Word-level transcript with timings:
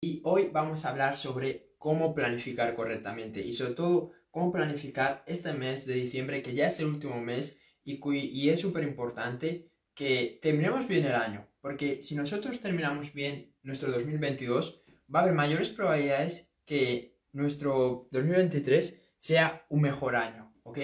y 0.00 0.20
hoy 0.24 0.50
vamos 0.52 0.84
a 0.84 0.90
hablar 0.90 1.18
sobre 1.18 1.72
cómo 1.78 2.14
planificar 2.14 2.74
correctamente 2.74 3.40
y 3.40 3.52
sobre 3.52 3.74
todo 3.74 4.12
cómo 4.30 4.52
planificar 4.52 5.24
este 5.26 5.52
mes 5.52 5.86
de 5.86 5.94
diciembre 5.94 6.42
que 6.42 6.54
ya 6.54 6.68
es 6.68 6.78
el 6.80 6.86
último 6.86 7.20
mes 7.20 7.60
y, 7.84 8.48
es 8.50 8.60
súper 8.60 8.84
importante 8.84 9.70
que 9.94 10.38
terminemos 10.42 10.86
bien 10.86 11.06
el 11.06 11.14
año 11.14 11.48
porque 11.60 12.02
si 12.02 12.14
nosotros 12.14 12.60
terminamos 12.60 13.12
bien 13.12 13.54
nuestro 13.62 13.90
2022 13.90 14.82
va 15.12 15.20
a 15.20 15.22
haber 15.22 15.34
mayores 15.34 15.70
probabilidades 15.70 16.52
que 16.64 17.16
nuestro 17.32 18.08
2023 18.12 19.02
sea 19.16 19.64
un 19.68 19.80
mejor 19.80 20.16
año, 20.16 20.52
¿ok? 20.62 20.78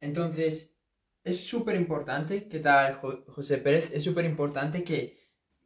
Entonces 0.00 0.76
es 1.24 1.46
súper 1.46 1.76
importante, 1.76 2.48
¿qué 2.48 2.58
tal 2.58 3.00
José 3.28 3.58
Pérez? 3.58 3.90
Es 3.92 4.04
súper 4.04 4.24
importante 4.24 4.84
que 4.84 5.18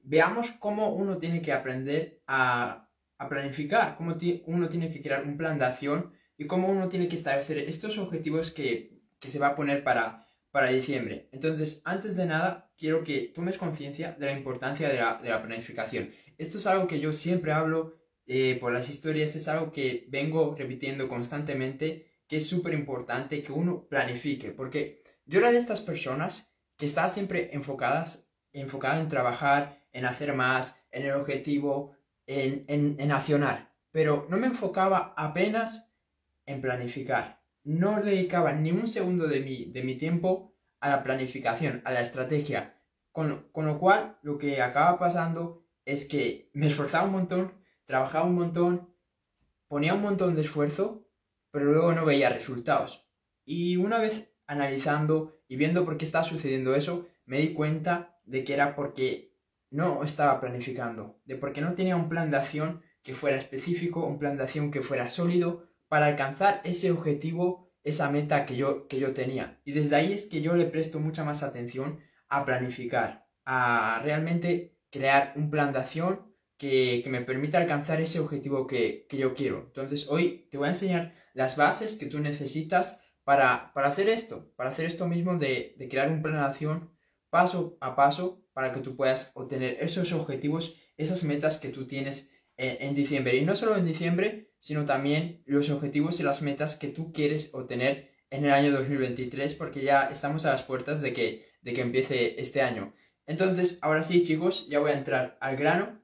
veamos 0.03 0.53
cómo 0.53 0.95
uno 0.95 1.19
tiene 1.19 1.41
que 1.43 1.53
aprender 1.53 2.23
a, 2.27 2.82
planificar, 3.29 3.97
cómo 3.97 4.17
uno 4.47 4.69
tiene 4.69 4.91
que 4.91 5.03
crear 5.03 5.25
un 5.25 5.37
plan 5.37 5.59
de 5.59 5.65
acción 5.65 6.13
y 6.37 6.47
cómo 6.47 6.69
uno 6.69 6.89
tiene 6.89 7.09
que 7.09 7.17
establecer 7.17 7.59
estos 7.59 7.99
objetivos 7.99 8.51
que, 8.51 9.01
se 9.21 9.39
va 9.39 9.49
a 9.49 9.55
poner 9.55 9.85
para, 9.85 10.27
para 10.51 10.69
diciembre. 10.69 11.29
Entonces, 11.33 11.81
antes 11.85 12.17
de 12.17 12.27
nada, 12.27 12.73
quiero 12.77 13.05
que 13.05 13.31
tomes 13.35 13.57
conciencia 13.57 14.17
de 14.19 14.27
la 14.27 14.33
importancia 14.33 14.89
de 14.89 14.97
la, 14.97 15.43
planificación. 15.43 16.11
Esto 16.39 16.59
es 16.59 16.67
algo 16.67 16.89
que 16.89 16.99
yo 16.99 17.13
siempre 17.13 17.53
hablo 17.53 17.95
eh, 18.27 18.59
por 18.61 18.73
las 18.73 18.91
historias, 18.91 19.37
es 19.37 19.47
algo 19.47 19.71
que 19.71 20.07
vengo 20.09 20.57
repitiendo 20.59 21.09
constantemente, 21.09 22.11
que 22.27 22.39
es 22.39 22.49
súper 22.49 22.75
importante 22.75 23.43
que 23.43 23.53
uno 23.53 23.87
planifique, 23.89 24.51
porque 24.51 25.03
yo 25.25 25.39
era 25.39 25.53
de 25.53 25.59
estas 25.59 25.83
personas 25.83 26.53
que 26.77 26.87
está 26.87 27.09
siempre 27.09 27.51
enfocadas, 27.53 28.29
enfocada 28.53 29.01
en 29.01 29.09
trabajar, 29.09 29.87
en 29.93 30.05
hacer 30.05 30.35
más, 30.35 30.83
en 30.91 31.07
el 31.07 31.13
objetivo, 31.13 31.95
en, 32.33 32.97
en, 32.99 33.13
accionar. 33.13 33.75
Pero 33.91 34.27
no 34.29 34.37
me 34.39 34.47
enfocaba 34.47 35.15
apenas 35.17 35.95
en 36.47 36.61
planificar. 36.61 37.43
No 37.65 38.01
dedicaba 38.01 38.53
ni 38.53 38.73
un 38.73 38.89
segundo 38.89 39.29
de 39.29 39.41
mi, 39.41 39.67
de 39.67 39.83
mi 39.83 39.97
tiempo 39.97 40.57
a 40.81 40.89
la 40.89 41.03
planificación, 41.03 41.83
a 41.85 41.93
la 41.93 42.01
estrategia. 42.01 42.81
Con, 43.13 43.49
con 43.53 43.67
lo 43.67 43.79
cual, 43.79 44.19
lo 44.23 44.39
que 44.39 44.63
acaba 44.63 44.99
pasando 44.99 45.67
es 45.85 46.07
que 46.07 46.51
me 46.55 46.67
esforzaba 46.67 47.07
un 47.07 47.13
montón, 47.13 47.53
trabajaba 47.85 48.25
un 48.25 48.35
montón, 48.35 48.95
ponía 49.69 49.95
un 49.95 50.03
montón 50.03 50.35
de 50.35 50.43
esfuerzo, 50.43 51.09
pero 51.51 51.67
luego 51.67 51.93
no 51.93 52.05
veía 52.05 52.31
resultados. 52.31 53.09
Y 53.45 53.77
una 53.77 53.99
vez 53.99 54.35
analizando 54.47 55.43
y 55.49 55.57
viendo 55.57 55.85
por 55.85 55.97
qué 55.97 56.05
estaba 56.05 56.25
sucediendo 56.25 56.75
eso, 56.75 57.07
me 57.25 57.39
di 57.39 57.53
cuenta 57.53 58.19
de 58.25 58.45
que 58.45 58.55
era 58.55 58.75
porque 58.75 59.32
no 59.73 60.05
estaba 60.05 60.39
planificando, 60.39 61.21
de 61.25 61.37
porque 61.37 61.63
no 61.63 61.75
tenía 61.75 61.97
un 61.97 62.09
plan 62.09 62.31
de 62.31 62.37
acción 62.37 62.83
que 63.03 63.15
fuera 63.15 63.39
específico, 63.39 64.07
un 64.07 64.19
plan 64.19 64.37
de 64.37 64.45
acción 64.45 64.71
que 64.71 64.83
fuera 64.83 65.09
sólido 65.09 65.67
para 65.89 66.07
alcanzar 66.07 66.61
ese 66.65 66.91
objetivo, 66.93 67.73
esa 67.83 68.11
meta 68.11 68.47
que 68.47 68.57
yo, 68.57 68.87
que 68.87 69.01
yo 69.01 69.13
tenía. 69.13 69.61
Y 69.65 69.73
desde 69.73 69.97
ahí 69.97 70.13
es 70.13 70.27
que 70.27 70.43
yo 70.43 70.55
le 70.55 70.67
presto 70.67 71.01
mucha 71.01 71.25
más 71.25 71.43
atención 71.43 71.99
a 72.29 72.45
planificar, 72.45 73.27
a 73.45 74.01
realmente 74.05 74.79
crear 74.91 75.33
un 75.37 75.51
plan 75.51 75.73
de 75.73 75.79
acción 75.81 76.33
que, 76.59 77.03
me 77.09 77.23
permita 77.23 77.59
alcanzar 77.59 78.01
ese 78.01 78.21
objetivo 78.21 78.67
que, 78.67 79.07
yo 79.11 79.35
quiero. 79.35 79.65
Entonces 79.67 80.07
hoy 80.09 80.49
te 80.51 80.59
voy 80.59 80.67
a 80.67 80.71
enseñar 80.73 81.15
las 81.33 81.57
bases 81.57 81.97
que 81.97 82.07
tú 82.07 82.21
necesitas 82.21 83.01
para, 83.25 83.73
para 83.73 83.89
hacer 83.89 84.09
esto, 84.11 84.53
para 84.55 84.71
hacer 84.71 84.85
esto 84.85 85.09
mismo 85.09 85.37
de, 85.39 85.75
de 85.79 85.89
crear 85.89 86.11
un 86.11 86.23
plan 86.23 86.35
de 86.35 86.41
acción 86.41 86.91
paso 87.31 87.79
a 87.81 87.97
paso 87.97 88.42
para 88.53 88.73
que 88.73 88.81
tú 88.81 88.97
puedas 88.97 89.31
obtener 89.35 89.79
esos 89.81 90.13
objetivos, 90.13 90.77
esas 90.97 91.25
metas 91.25 91.59
que 91.59 91.69
tú 91.69 91.87
tienes 91.87 92.31
en, 92.57 92.95
diciembre. 92.95 93.37
Y 93.37 93.45
no 93.45 93.57
solo 93.57 93.77
en 93.77 93.87
diciembre, 93.87 94.53
sino 94.59 94.85
también 94.85 95.43
los 95.47 95.71
objetivos 95.71 96.21
y 96.21 96.23
las 96.23 96.43
metas 96.43 96.77
que 96.77 96.89
tú 96.89 97.13
quieres 97.13 97.55
obtener 97.55 98.13
en 98.31 98.45
el 98.45 98.53
año 98.53 98.73
2023, 98.73 99.55
porque 99.55 99.83
ya 99.83 100.09
estamos 100.11 100.47
a 100.47 100.53
las 100.53 100.63
puertas 100.63 101.03
de 101.03 101.13
que, 101.13 101.51
de 101.61 101.73
que 101.73 101.81
empiece 101.83 102.41
este 102.41 102.63
año. 102.63 102.95
Entonces, 103.27 103.79
ahora 103.83 104.03
sí, 104.03 104.23
chicos, 104.23 104.69
ya 104.69 104.79
voy 104.79 104.91
a 104.93 104.99
entrar 104.99 105.39
al 105.41 105.57
grano. 105.57 106.03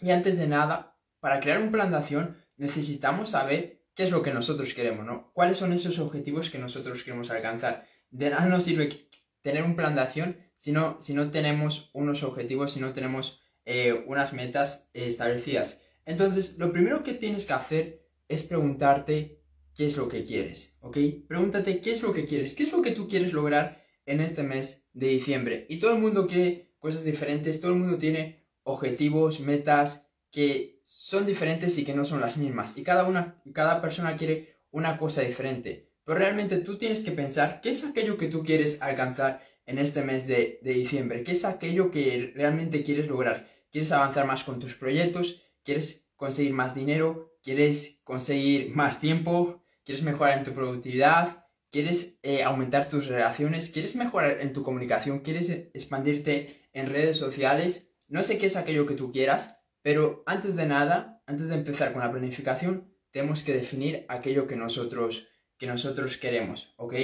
Y 0.00 0.10
antes 0.10 0.38
de 0.38 0.48
nada, 0.48 0.98
para 1.20 1.40
crear 1.40 1.60
un 1.60 1.70
plan 1.70 1.90
de 1.90 1.98
acción, 1.98 2.36
necesitamos 2.56 3.30
saber 3.30 3.84
qué 3.94 4.04
es 4.04 4.10
lo 4.10 4.22
que 4.22 4.32
nosotros 4.32 4.74
queremos, 4.74 5.06
¿no? 5.06 5.32
¿Cuáles 5.32 5.58
son 5.58 5.72
esos 5.72 5.98
objetivos 5.98 6.50
que 6.50 6.58
nosotros 6.58 7.04
queremos 7.04 7.30
alcanzar? 7.30 7.86
De 8.10 8.30
nada 8.30 8.46
nos 8.46 8.64
sirve 8.64 9.08
tener 9.40 9.62
un 9.62 9.76
plan 9.76 9.94
de 9.94 10.00
acción 10.00 10.36
si 10.62 10.70
no, 10.70 10.96
si 11.00 11.12
no 11.12 11.32
tenemos 11.32 11.90
unos 11.92 12.22
objetivos, 12.22 12.74
si 12.74 12.78
no 12.78 12.92
tenemos 12.92 13.42
eh, 13.64 14.04
unas 14.06 14.32
metas 14.32 14.88
establecidas. 14.94 15.82
Entonces, 16.06 16.56
lo 16.56 16.70
primero 16.70 17.02
que 17.02 17.14
tienes 17.14 17.46
que 17.46 17.52
hacer 17.52 18.06
es 18.28 18.44
preguntarte 18.44 19.42
qué 19.74 19.86
es 19.86 19.96
lo 19.96 20.06
que 20.06 20.22
quieres, 20.22 20.76
¿ok? 20.78 20.98
Pregúntate 21.26 21.80
qué 21.80 21.90
es 21.90 22.00
lo 22.00 22.12
que 22.12 22.26
quieres, 22.26 22.54
qué 22.54 22.62
es 22.62 22.70
lo 22.70 22.80
que 22.80 22.92
tú 22.92 23.08
quieres 23.08 23.32
lograr 23.32 23.82
en 24.06 24.20
este 24.20 24.44
mes 24.44 24.86
de 24.92 25.08
diciembre. 25.08 25.66
Y 25.68 25.80
todo 25.80 25.94
el 25.94 25.98
mundo 25.98 26.28
quiere 26.28 26.76
cosas 26.78 27.02
diferentes, 27.02 27.60
todo 27.60 27.72
el 27.72 27.78
mundo 27.78 27.98
tiene 27.98 28.46
objetivos, 28.62 29.40
metas 29.40 30.06
que 30.30 30.80
son 30.84 31.26
diferentes 31.26 31.76
y 31.76 31.84
que 31.84 31.94
no 31.94 32.04
son 32.04 32.20
las 32.20 32.36
mismas. 32.36 32.78
Y 32.78 32.84
cada, 32.84 33.02
una, 33.02 33.42
cada 33.52 33.80
persona 33.80 34.16
quiere 34.16 34.60
una 34.70 34.96
cosa 34.96 35.22
diferente. 35.22 35.90
Pero 36.04 36.18
realmente 36.18 36.58
tú 36.58 36.78
tienes 36.78 37.02
que 37.02 37.10
pensar 37.10 37.60
qué 37.60 37.70
es 37.70 37.84
aquello 37.84 38.16
que 38.16 38.28
tú 38.28 38.44
quieres 38.44 38.80
alcanzar 38.80 39.42
en 39.66 39.78
este 39.78 40.02
mes 40.02 40.26
de, 40.26 40.60
diciembre? 40.62 41.22
¿Qué 41.22 41.32
es 41.32 41.44
aquello 41.44 41.90
que 41.90 42.32
realmente 42.34 42.82
quieres 42.82 43.08
lograr? 43.08 43.48
¿Quieres 43.70 43.92
avanzar 43.92 44.26
más 44.26 44.44
con 44.44 44.60
tus 44.60 44.74
proyectos? 44.74 45.42
¿Quieres 45.64 46.10
conseguir 46.16 46.52
más 46.52 46.74
dinero? 46.74 47.36
¿Quieres 47.42 48.00
conseguir 48.04 48.74
más 48.74 49.00
tiempo? 49.00 49.64
¿Quieres 49.84 50.04
mejorar 50.04 50.38
en 50.38 50.44
tu 50.44 50.52
productividad? 50.52 51.46
¿Quieres 51.70 52.18
eh, 52.22 52.42
aumentar 52.42 52.88
tus 52.88 53.06
relaciones? 53.06 53.70
¿Quieres 53.70 53.96
mejorar 53.96 54.40
en 54.40 54.52
tu 54.52 54.62
comunicación? 54.62 55.20
¿Quieres 55.20 55.48
expandirte 55.48 56.46
en 56.72 56.90
redes 56.90 57.16
sociales? 57.16 57.94
No 58.08 58.22
sé 58.22 58.38
qué 58.38 58.46
es 58.46 58.56
aquello 58.56 58.86
que 58.86 58.94
tú 58.94 59.10
quieras, 59.10 59.58
pero 59.80 60.22
antes 60.26 60.54
de 60.54 60.66
nada, 60.66 61.22
antes 61.26 61.48
de 61.48 61.54
empezar 61.54 61.92
con 61.92 62.02
la 62.02 62.10
planificación, 62.10 62.92
tenemos 63.10 63.42
que 63.42 63.54
definir 63.54 64.04
aquello 64.08 64.46
que 64.46 64.56
nosotros, 64.56 65.28
que 65.56 65.66
nosotros 65.66 66.16
queremos, 66.18 66.74
¿ok? 66.76 66.94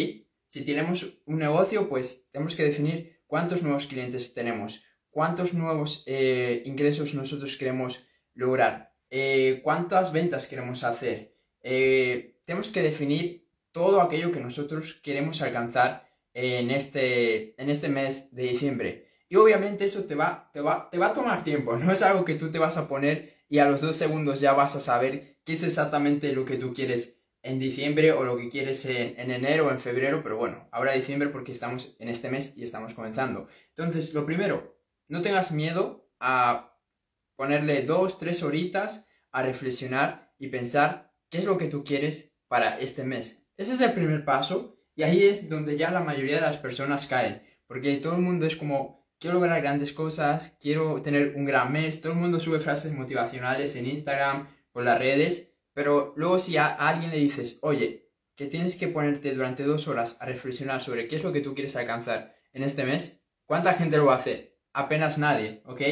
Si 0.49 0.65
tenemos 0.65 1.21
un 1.27 1.39
negocio, 1.39 1.89
pues 1.89 2.27
tenemos 2.33 2.57
que 2.57 2.65
definir 2.65 3.21
cuántos 3.27 3.63
nuevos 3.63 3.87
clientes 3.87 4.33
tenemos, 4.33 4.83
cuántos 5.11 5.53
nuevos 5.53 6.03
eh, 6.07 6.63
ingresos 6.65 7.15
nosotros 7.15 7.57
queremos 7.59 8.03
lograr, 8.33 8.95
eh, 9.11 9.61
cuántas 9.63 10.11
ventas 10.11 10.47
queremos 10.47 10.85
hacer. 10.85 11.37
Eh, 11.61 12.41
tenemos 12.47 12.71
que 12.71 12.81
definir 12.81 13.47
todo 13.73 14.01
aquello 14.01 14.33
que 14.33 14.41
nosotros 14.41 14.95
queremos 14.95 15.43
alcanzar 15.43 16.09
en 16.33 16.71
este, 16.71 17.61
en 17.63 17.69
este 17.69 17.91
mes 17.91 18.35
de 18.35 18.45
diciembre. 18.45 19.09
Y 19.29 19.37
obviamente 19.37 19.85
eso 19.85 20.05
te 20.05 20.15
va, 20.15 20.51
te, 20.55 20.63
va, 20.63 20.89
te 20.91 20.97
va 20.97 21.09
a 21.09 21.13
tomar 21.13 21.45
tiempo, 21.45 21.77
no 21.79 21.93
es 21.93 22.01
algo 22.01 22.25
que 22.25 22.37
tú 22.37 22.51
te 22.51 22.59
vas 22.59 22.79
a 22.79 22.89
poner 22.89 23.37
y 23.51 23.59
a 23.59 23.69
los 23.69 23.83
dos 23.83 23.97
segundos 23.97 24.41
ya 24.41 24.55
vas 24.55 24.77
a 24.77 24.81
saber 24.81 25.41
qué 25.45 25.53
es 25.53 25.63
exactamente 25.63 26.33
lo 26.33 26.47
que 26.47 26.57
tú 26.57 26.73
quieres 26.73 27.18
en 27.49 27.59
diciembre 27.59 28.13
o 28.13 28.25
lo 28.25 28.37
que 28.37 28.49
quieres 28.49 28.85
en, 28.85 29.31
enero 29.31 29.67
o 29.67 29.71
en 29.71 29.81
febrero, 29.81 30.23
pero 30.23 30.37
bueno, 30.37 30.69
ahora 30.71 30.93
diciembre 30.93 31.29
porque 31.31 31.53
estamos 31.53 31.97
en 31.99 32.09
este 32.09 32.31
mes 32.31 32.57
y 32.57 32.63
estamos 32.63 32.95
comenzando. 32.95 33.49
Entonces, 33.71 34.13
lo 34.13 34.27
primero, 34.27 34.79
no 35.09 35.23
tengas 35.23 35.51
miedo 35.51 36.11
a 36.21 36.79
ponerle 37.37 37.83
dos, 37.83 38.19
tres 38.19 38.43
horitas 38.43 39.07
a 39.33 39.43
reflexionar 39.43 40.35
y 40.39 40.49
pensar 40.49 41.15
qué 41.31 41.39
es 41.39 41.45
lo 41.45 41.57
que 41.57 41.69
tú 41.69 41.85
quieres 41.85 42.35
para 42.49 42.79
este 42.79 43.05
mes. 43.05 43.47
Ese 43.57 43.75
es 43.75 43.81
el 43.81 43.93
primer 43.93 44.25
paso 44.25 44.79
y 44.95 45.03
ahí 45.03 45.25
es 45.25 45.49
donde 45.49 45.77
ya 45.77 45.91
la 45.91 46.01
mayoría 46.01 46.37
de 46.37 46.43
las 46.43 46.59
personas 46.59 47.07
caen, 47.07 47.43
porque 47.67 47.97
todo 47.97 48.17
el 48.17 48.23
mundo 48.23 48.47
es 48.47 48.57
como, 48.57 49.09
quiero 49.19 49.35
lograr 49.35 49.63
grandes 49.63 49.93
cosas, 49.93 50.57
quiero 50.61 51.01
tener 51.03 51.35
un 51.37 51.45
gran 51.45 51.73
mes, 51.73 52.01
todo 52.01 52.13
el 52.13 52.19
mundo 52.19 52.41
sube 52.41 52.61
frases 52.61 52.93
motivacionales 52.93 53.77
en 53.77 53.87
Instagram, 53.87 54.49
por 54.73 54.85
las 54.85 54.99
redes, 54.99 55.58
pero 55.79 56.13
luego 56.17 56.41
si 56.41 56.57
a 56.57 56.75
alguien 56.75 57.13
le 57.13 57.19
dices, 57.19 57.61
oye, 57.63 58.11
que 58.35 58.47
tienes 58.47 58.75
que 58.75 58.89
ponerte 58.89 59.33
durante 59.33 59.63
dos 59.63 59.87
horas 59.87 60.17
a 60.21 60.27
reflexionar 60.27 60.83
sobre 60.83 61.07
qué 61.07 61.15
es 61.15 61.23
lo 61.23 61.33
que 61.33 61.41
tú 61.41 61.55
quieres 61.55 61.77
alcanzar 61.77 62.35
en 62.53 62.65
este 62.65 62.83
mes, 62.83 63.25
¿cuánta 63.45 63.75
gente 63.75 63.97
lo 63.97 64.11
hacer? 64.11 64.59
Apenas 64.73 65.19
nadie, 65.19 65.63
¿ok? 65.67 65.83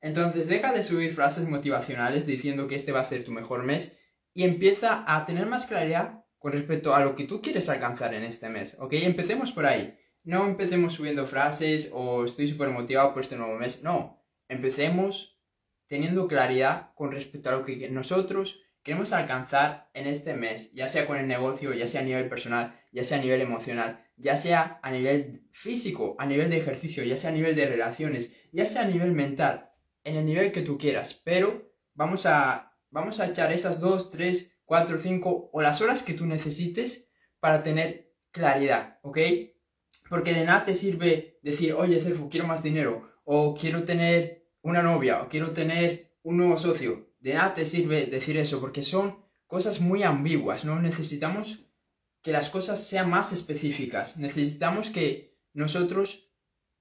Entonces 0.00 0.48
deja 0.48 0.72
de 0.72 0.82
subir 0.82 1.12
frases 1.12 1.48
motivacionales 1.48 2.26
diciendo 2.26 2.66
que 2.66 2.74
este 2.74 2.90
va 2.90 3.02
a 3.02 3.04
ser 3.04 3.22
tu 3.22 3.30
mejor 3.30 3.62
mes 3.62 4.00
y 4.34 4.42
empieza 4.42 5.04
a 5.06 5.24
tener 5.26 5.46
más 5.46 5.66
claridad 5.66 6.24
con 6.38 6.50
respecto 6.50 6.92
a 6.96 7.04
lo 7.04 7.14
que 7.14 7.28
tú 7.28 7.40
quieres 7.40 7.68
alcanzar 7.68 8.14
en 8.14 8.24
este 8.24 8.48
mes, 8.48 8.76
¿ok? 8.80 8.94
Empecemos 8.94 9.52
por 9.52 9.66
ahí. 9.66 9.96
No 10.24 10.44
empecemos 10.48 10.94
subiendo 10.94 11.24
frases 11.24 11.92
o 11.94 12.24
estoy 12.24 12.48
súper 12.48 12.70
motivado 12.70 13.12
por 13.14 13.22
este 13.22 13.36
nuevo 13.36 13.54
mes. 13.54 13.84
No, 13.84 14.26
empecemos 14.48 15.38
teniendo 15.86 16.26
claridad 16.26 16.90
con 16.96 17.12
respecto 17.12 17.48
a 17.48 17.52
lo 17.52 17.64
que 17.64 17.88
nosotros 17.90 18.64
queremos 18.86 19.12
alcanzar 19.12 19.90
en 19.94 20.06
este 20.06 20.34
mes, 20.34 20.70
ya 20.70 20.86
sea 20.86 21.08
con 21.08 21.16
el 21.16 21.26
negocio, 21.26 21.74
ya 21.74 21.88
sea 21.88 22.02
a 22.02 22.04
nivel 22.04 22.28
personal, 22.28 22.80
ya 22.92 23.02
sea 23.02 23.18
a 23.18 23.20
nivel 23.20 23.40
emocional, 23.40 24.06
ya 24.16 24.36
sea 24.36 24.78
a 24.80 24.92
nivel 24.92 25.48
físico, 25.50 26.14
a 26.20 26.24
nivel 26.24 26.50
de 26.50 26.58
ejercicio, 26.58 27.02
ya 27.02 27.16
sea 27.16 27.30
a 27.30 27.32
nivel 27.32 27.56
de 27.56 27.66
relaciones, 27.66 28.36
ya 28.52 28.64
sea 28.64 28.82
a 28.82 28.86
nivel 28.86 29.10
mental, 29.10 29.72
en 30.04 30.14
el 30.14 30.24
nivel 30.24 30.52
que 30.52 30.62
tú 30.62 30.78
quieras, 30.78 31.20
pero 31.24 31.68
vamos 31.94 32.26
a, 32.26 32.78
vamos 32.90 33.18
a 33.18 33.26
echar 33.26 33.52
esas 33.52 33.80
2, 33.80 34.12
3, 34.12 34.60
4, 34.64 35.00
5 35.00 35.50
o 35.52 35.62
las 35.62 35.82
horas 35.82 36.04
que 36.04 36.14
tú 36.14 36.24
necesites 36.24 37.10
para 37.40 37.64
tener 37.64 38.12
claridad, 38.30 39.00
¿ok? 39.02 39.18
Porque 40.08 40.32
de 40.32 40.44
nada 40.44 40.64
te 40.64 40.74
sirve 40.74 41.40
decir, 41.42 41.72
oye, 41.72 42.00
Cerfu, 42.00 42.28
quiero 42.28 42.46
más 42.46 42.62
dinero, 42.62 43.10
o 43.24 43.52
quiero 43.52 43.82
tener 43.82 44.46
una 44.62 44.80
novia, 44.80 45.22
o 45.22 45.28
quiero 45.28 45.50
tener 45.50 46.12
un 46.22 46.36
nuevo 46.36 46.56
socio. 46.56 47.05
De 47.26 47.34
nada 47.34 47.54
te 47.54 47.64
sirve 47.64 48.06
decir 48.06 48.36
eso, 48.36 48.60
porque 48.60 48.84
son 48.84 49.18
cosas 49.48 49.80
muy 49.80 50.04
ambiguas, 50.04 50.64
¿no? 50.64 50.80
Necesitamos 50.80 51.58
que 52.22 52.30
las 52.30 52.50
cosas 52.50 52.86
sean 52.86 53.10
más 53.10 53.32
específicas. 53.32 54.16
Necesitamos 54.16 54.90
que 54.90 55.36
nosotros 55.52 56.30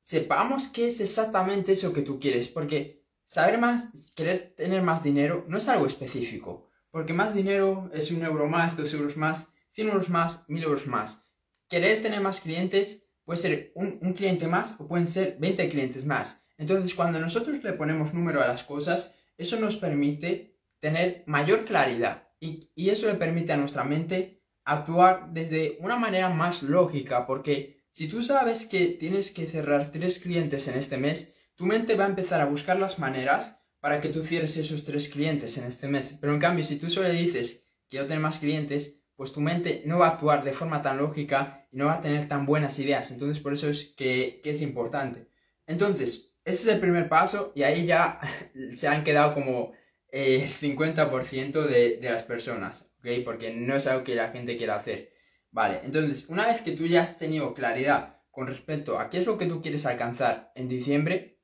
sepamos 0.04 0.68
qué 0.68 0.86
es 0.86 1.02
exactamente 1.02 1.72
eso 1.72 1.94
que 1.94 2.04
tú 2.04 2.20
quieres, 2.20 2.48
porque 2.48 3.04
saber 3.24 3.58
más, 3.58 4.12
querer 4.16 4.54
tener 4.56 4.84
más 4.84 5.02
dinero 5.02 5.46
no 5.48 5.58
es 5.58 5.68
algo 5.68 5.88
específico, 5.88 6.70
porque 6.92 7.14
más 7.14 7.34
dinero 7.34 7.90
es 7.92 8.12
un 8.12 8.24
euro 8.24 8.48
más, 8.48 8.78
dos 8.78 8.94
euros 8.94 9.18
más, 9.18 9.52
cien 9.72 9.88
euros 9.88 10.10
más, 10.10 10.48
mil 10.48 10.62
euros 10.62 10.86
más. 10.86 11.26
Querer 11.68 12.04
tener 12.04 12.22
más 12.22 12.42
clientes 12.42 13.08
puede 13.24 13.42
ser 13.42 13.72
un, 13.74 14.14
cliente 14.14 14.48
más 14.48 14.76
o 14.80 14.88
pueden 14.88 15.08
ser 15.08 15.38
20 15.40 15.70
clientes 15.70 16.06
más. 16.06 16.46
Entonces, 16.60 16.94
cuando 16.94 17.20
nosotros 17.20 17.64
le 17.64 17.74
ponemos 17.74 18.14
número 18.14 18.44
a 18.44 18.48
las 18.48 18.64
cosas, 18.64 19.16
eso 19.38 19.60
nos 19.60 19.76
permite 19.76 20.60
tener 20.80 21.24
mayor 21.28 21.66
claridad 21.66 22.30
y, 22.40 22.72
y 22.76 22.90
eso 22.90 23.08
le 23.08 23.16
permite 23.16 23.54
a 23.54 23.58
nuestra 23.58 23.84
mente 23.84 24.44
actuar 24.64 25.32
desde 25.32 25.78
una 25.80 25.96
manera 25.96 26.30
más 26.30 26.64
lógica, 26.64 27.26
porque 27.26 27.86
si 27.92 28.08
tú 28.08 28.22
sabes 28.24 28.66
que 28.66 28.88
tienes 28.88 29.32
que 29.32 29.48
cerrar 29.48 29.92
tres 29.92 30.20
clientes 30.20 30.68
en 30.68 30.78
este 30.78 30.98
mes, 30.98 31.36
tu 31.56 31.66
mente 31.66 31.96
va 31.96 32.06
a 32.06 32.10
empezar 32.10 32.42
a 32.42 32.46
buscar 32.46 32.78
las 32.78 33.00
maneras 33.00 33.60
para 33.80 34.02
que 34.02 34.10
tú 34.10 34.22
cierres 34.22 34.58
esos 34.58 34.84
tres 34.84 35.10
clientes 35.10 35.58
en 35.58 35.66
este 35.66 35.88
mes. 35.88 36.18
Pero 36.20 36.34
en 36.34 36.40
cambio, 36.40 36.66
si 36.66 36.78
tú 36.78 36.90
solo 36.90 37.10
dices 37.10 37.66
quiero 37.90 38.08
tener 38.08 38.22
más 38.22 38.40
clientes, 38.40 39.04
pues 39.16 39.32
tu 39.32 39.42
mente 39.42 39.84
no 39.86 40.00
va 40.00 40.08
a 40.08 40.12
actuar 40.12 40.44
de 40.44 40.54
forma 40.54 40.82
tan 40.82 40.98
lógica 40.98 41.68
y 41.72 41.78
no 41.78 41.86
va 41.86 41.94
a 41.94 42.02
tener 42.02 42.28
tan 42.28 42.46
buenas 42.46 42.78
ideas. 42.80 43.12
Entonces, 43.12 43.42
por 43.42 43.54
eso 43.54 43.70
es 43.70 43.94
que, 43.96 44.42
es 44.44 44.62
importante. 44.62 45.30
Entonces, 45.68 46.35
ese 46.46 46.70
es 46.70 46.76
el 46.76 46.80
primer 46.80 47.10
paso 47.10 47.52
y 47.56 47.64
ahí 47.64 47.86
ya 47.86 48.20
se 48.76 48.88
han 48.88 49.04
quedado 49.04 49.34
como 49.34 49.74
el 50.10 50.44
eh, 50.44 50.48
50% 50.48 51.66
de, 51.66 51.98
de 51.98 52.10
las 52.12 52.24
personas, 52.24 52.94
¿ok? 53.00 53.08
Porque 53.26 53.54
no 53.54 53.76
es 53.76 53.88
algo 53.88 54.04
que 54.04 54.16
la 54.16 54.30
gente 54.30 54.56
quiera 54.56 54.78
hacer. 54.78 55.12
Vale, 55.52 55.82
entonces, 55.84 56.30
una 56.30 56.48
vez 56.48 56.62
que 56.62 56.72
tú 56.72 56.86
ya 56.86 57.02
has 57.02 57.18
tenido 57.18 57.54
claridad 57.54 58.22
con 58.30 58.48
respecto 58.48 59.00
a 59.00 59.10
qué 59.10 59.20
es 59.20 59.26
lo 59.26 59.38
que 59.38 59.46
tú 59.46 59.62
quieres 59.62 59.86
alcanzar 59.86 60.52
en 60.56 60.68
diciembre, 60.68 61.40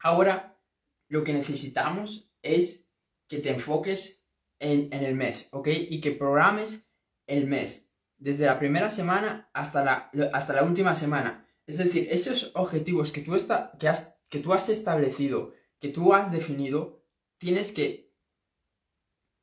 ahora 0.00 0.60
lo 1.08 1.22
que 1.22 1.32
necesitamos 1.32 2.32
es 2.42 2.88
que 3.28 3.38
te 3.38 3.50
enfoques 3.50 4.26
en, 4.58 4.92
el 4.92 5.14
mes, 5.14 5.48
¿ok? 5.52 5.68
Y 5.68 6.00
que 6.00 6.12
programes 6.12 6.90
el 7.26 7.46
mes, 7.46 7.92
desde 8.16 8.46
la 8.46 8.58
primera 8.58 8.90
semana 8.90 9.50
hasta 9.52 9.84
la, 9.84 10.10
hasta 10.32 10.52
la 10.52 10.64
última 10.64 10.94
semana. 10.94 11.46
Es 11.66 11.78
decir, 11.78 12.08
esos 12.10 12.50
objetivos 12.54 13.12
que 13.12 13.22
tú, 13.22 13.36
que, 13.78 13.88
has, 13.88 14.16
que 14.34 14.40
tú 14.40 14.52
has 14.52 14.68
establecido, 14.68 15.54
que 15.78 15.90
tú 15.90 16.12
has 16.12 16.32
definido, 16.32 17.06
tienes 17.38 17.70
que, 17.70 18.12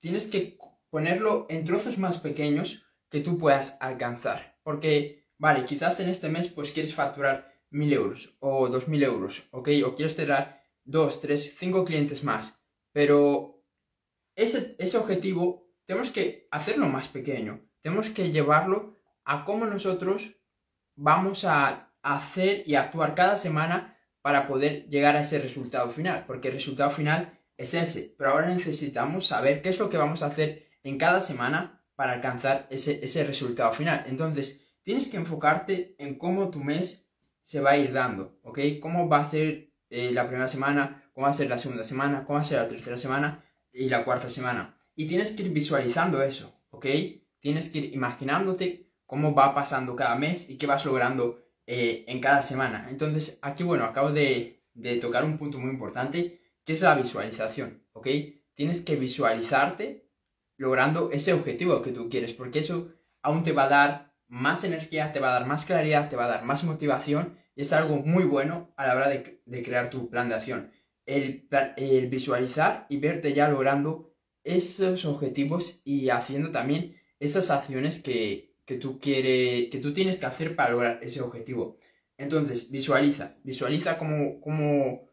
tienes 0.01 0.27
que 0.27 0.57
ponerlo 0.89 1.45
en 1.49 1.63
trozos 1.63 1.97
más 1.97 2.19
pequeños 2.19 2.85
que 3.09 3.21
tú 3.21 3.37
puedas 3.37 3.77
alcanzar. 3.79 4.59
Porque, 4.63 5.29
vale, 5.37 5.63
quizás 5.63 6.01
en 6.01 6.09
este 6.09 6.27
mes 6.27 6.49
pues 6.49 6.73
quieres 6.73 6.93
facturar 6.93 7.53
1000 7.69 7.93
euros 7.93 8.35
o 8.41 8.67
2000 8.67 9.03
euros, 9.03 9.47
¿ok? 9.51 9.69
O 9.85 9.95
quieres 9.95 10.17
cerrar 10.17 10.61
2, 10.83 11.21
3, 11.21 11.55
5 11.57 11.85
clientes 11.85 12.25
más. 12.25 12.61
Pero 12.91 13.63
ese, 14.35 14.75
ese 14.77 14.97
objetivo 14.97 15.71
tenemos 15.85 16.11
que 16.11 16.49
hacerlo 16.51 16.89
más 16.89 17.07
pequeño. 17.07 17.61
Tenemos 17.79 18.09
que 18.09 18.33
llevarlo 18.33 18.97
a 19.23 19.45
cómo 19.45 19.65
nosotros 19.67 20.35
vamos 20.97 21.45
a 21.45 21.93
hacer 22.01 22.63
y 22.67 22.75
actuar 22.75 23.15
cada 23.15 23.37
semana 23.37 23.97
para 24.21 24.47
poder 24.47 24.87
llegar 24.89 25.15
a 25.15 25.21
ese 25.21 25.39
resultado 25.39 25.89
final. 25.89 26.25
Porque 26.27 26.49
el 26.49 26.55
resultado 26.55 26.91
final 26.91 27.39
es 27.57 27.73
ese. 27.73 28.15
Pero 28.17 28.31
ahora 28.31 28.49
necesitamos 28.49 29.27
saber 29.27 29.61
qué 29.61 29.69
es 29.69 29.79
lo 29.79 29.89
que 29.89 29.97
vamos 29.97 30.23
a 30.23 30.27
hacer 30.27 30.67
en 30.83 30.97
cada 30.97 31.19
semana 31.19 31.81
para 31.95 32.13
alcanzar 32.13 32.67
ese, 32.69 33.23
resultado 33.23 33.71
final. 33.73 34.05
Entonces, 34.07 34.61
tienes 34.83 35.09
que 35.09 35.17
enfocarte 35.17 35.95
en 35.99 36.17
cómo 36.17 36.49
tu 36.49 36.59
mes 36.63 37.05
se 37.41 37.61
va 37.61 37.71
a 37.71 37.77
ir 37.77 37.93
dando, 37.93 38.39
¿ok? 38.43 38.59
Cómo 38.81 39.07
va 39.07 39.19
a 39.19 39.25
ser 39.25 39.71
eh, 39.89 40.11
la 40.11 40.27
primera 40.27 40.47
semana, 40.47 41.03
cómo 41.13 41.25
va 41.25 41.31
a 41.31 41.35
ser 41.35 41.49
la 41.49 41.57
segunda 41.57 41.83
semana, 41.83 42.23
cómo 42.25 42.37
va 42.37 42.41
a 42.41 42.45
ser 42.45 42.59
la 42.59 42.67
tercera 42.67 42.97
semana 42.97 43.43
y 43.71 43.89
la 43.89 44.03
cuarta 44.03 44.29
semana. 44.29 44.77
Y 44.95 45.05
tienes 45.05 45.31
que 45.31 45.43
ir 45.43 45.51
visualizando 45.51 46.21
eso, 46.23 46.59
¿ok? 46.71 46.87
Tienes 47.39 47.69
que 47.69 47.79
ir 47.79 47.93
imaginándote 47.93 48.89
cómo 49.05 49.33
va 49.33 49.53
pasando 49.53 49.95
cada 49.95 50.15
mes 50.15 50.49
y 50.49 50.57
qué 50.57 50.67
vas 50.67 50.85
logrando 50.85 51.39
eh, 51.73 52.03
en 52.05 52.19
cada 52.19 52.41
semana. 52.41 52.87
Entonces, 52.89 53.39
aquí, 53.41 53.63
bueno, 53.63 53.85
acabo 53.85 54.11
de, 54.11 54.61
de 54.73 54.97
tocar 54.97 55.23
un 55.23 55.37
punto 55.37 55.57
muy 55.57 55.69
importante, 55.69 56.41
que 56.65 56.73
es 56.73 56.81
la 56.81 56.95
visualización, 56.95 57.87
¿ok? 57.93 58.07
Tienes 58.53 58.81
que 58.81 58.97
visualizarte 58.97 60.09
logrando 60.57 61.11
ese 61.11 61.31
objetivo 61.31 61.81
que 61.81 61.93
tú 61.93 62.09
quieres, 62.09 62.33
porque 62.33 62.59
eso 62.59 62.93
aún 63.21 63.45
te 63.45 63.53
va 63.53 63.63
a 63.63 63.69
dar 63.69 64.13
más 64.27 64.65
energía, 64.65 65.13
te 65.13 65.21
va 65.21 65.29
a 65.29 65.39
dar 65.39 65.47
más 65.47 65.63
claridad, 65.63 66.09
te 66.09 66.17
va 66.17 66.25
a 66.25 66.27
dar 66.35 66.43
más 66.43 66.65
motivación 66.65 67.37
y 67.55 67.61
es 67.61 67.71
algo 67.71 67.95
muy 67.99 68.25
bueno 68.25 68.73
a 68.75 68.87
la 68.87 68.95
hora 68.97 69.07
de, 69.07 69.63
crear 69.63 69.89
tu 69.89 70.09
plan 70.09 70.27
de 70.27 70.35
acción. 70.35 70.71
El, 71.05 71.47
el, 71.77 72.09
visualizar 72.09 72.85
y 72.89 72.97
verte 72.97 73.33
ya 73.33 73.47
logrando 73.47 74.13
esos 74.43 75.05
objetivos 75.05 75.81
y 75.85 76.09
haciendo 76.09 76.51
también 76.51 76.97
esas 77.21 77.49
acciones 77.49 78.03
que, 78.03 78.50
que 78.71 78.79
tú 78.79 78.99
quieres, 78.99 79.69
que 79.69 79.79
tú 79.79 79.93
tienes 79.93 80.17
que 80.17 80.25
hacer 80.25 80.55
para 80.55 80.71
lograr 80.71 80.99
ese 81.01 81.21
objetivo. 81.21 81.77
Entonces, 82.17 82.71
visualiza, 82.71 83.35
visualiza 83.43 83.97
cómo, 83.97 84.39
cómo 84.39 85.11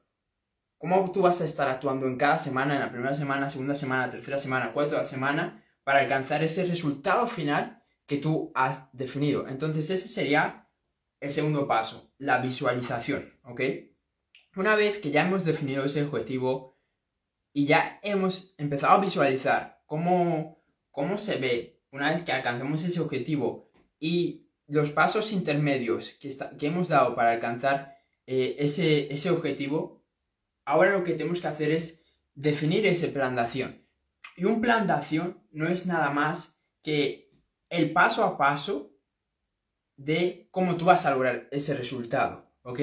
cómo 0.79 1.11
tú 1.11 1.23
vas 1.23 1.41
a 1.41 1.45
estar 1.45 1.69
actuando 1.69 2.07
en 2.07 2.17
cada 2.17 2.39
semana, 2.39 2.75
en 2.75 2.81
la 2.81 2.91
primera 2.91 3.15
semana, 3.15 3.51
segunda 3.51 3.75
semana, 3.75 4.11
tercera 4.11 4.39
semana, 4.39 4.73
cuarta 4.73 5.05
semana, 5.05 5.65
para 5.83 6.01
alcanzar 6.01 6.43
ese 6.43 6.65
resultado 6.65 7.27
final 7.27 7.83
que 8.07 8.19
tú 8.19 8.53
has 8.55 8.97
definido. 8.97 9.49
Entonces 9.49 9.91
ese 9.91 10.09
sería 10.09 10.71
el 11.21 11.33
segundo 11.33 11.67
paso, 11.67 12.13
la 12.19 12.39
visualización, 12.39 13.39
¿ok? 13.43 13.61
Una 14.57 14.77
vez 14.77 14.99
que 14.99 15.11
ya 15.11 15.27
hemos 15.27 15.45
definido 15.45 15.85
ese 15.85 16.05
objetivo 16.05 16.79
y 17.53 17.67
ya 17.67 17.99
hemos 18.03 18.55
empezado 18.57 18.95
a 18.95 19.01
visualizar 19.01 19.83
cómo, 19.87 20.63
cómo 20.91 21.19
se 21.19 21.39
ve 21.39 21.78
una 21.99 22.13
vez 22.13 22.23
que 22.23 22.33
alcanzamos 22.33 22.83
ese 22.85 23.01
objetivo 23.01 23.71
y 24.01 24.49
los 24.67 24.91
pasos 24.91 25.33
intermedios 25.33 26.13
que, 26.21 26.35
que 26.59 26.67
hemos 26.67 26.89
dado 26.89 27.15
para 27.15 27.33
alcanzar 27.33 27.97
eh, 28.27 28.57
ese, 28.59 29.13
ese 29.13 29.31
objetivo, 29.31 29.99
Ahora 30.69 30.93
lo 30.93 31.03
que 31.03 31.15
tenemos 31.15 31.41
que 31.41 31.49
hacer 31.49 31.71
es 31.71 32.05
definir 32.35 32.85
ese 32.87 33.09
plan 33.09 33.35
de 33.35 33.41
acción. 33.41 33.89
Y 34.37 34.45
un 34.45 34.61
plan 34.61 34.87
de 34.87 34.93
acción 34.93 35.43
no 35.51 35.67
es 35.67 35.87
nada 35.87 36.11
más 36.11 36.61
que 36.83 37.33
el 37.71 37.91
paso 37.95 38.23
a 38.23 38.37
paso 38.37 38.95
de 39.97 40.51
cómo 40.51 40.77
tú 40.77 40.85
vas 40.85 41.07
a 41.07 41.13
lograr 41.13 41.49
ese 41.53 41.73
resultado, 41.73 42.53
¿ok? 42.61 42.81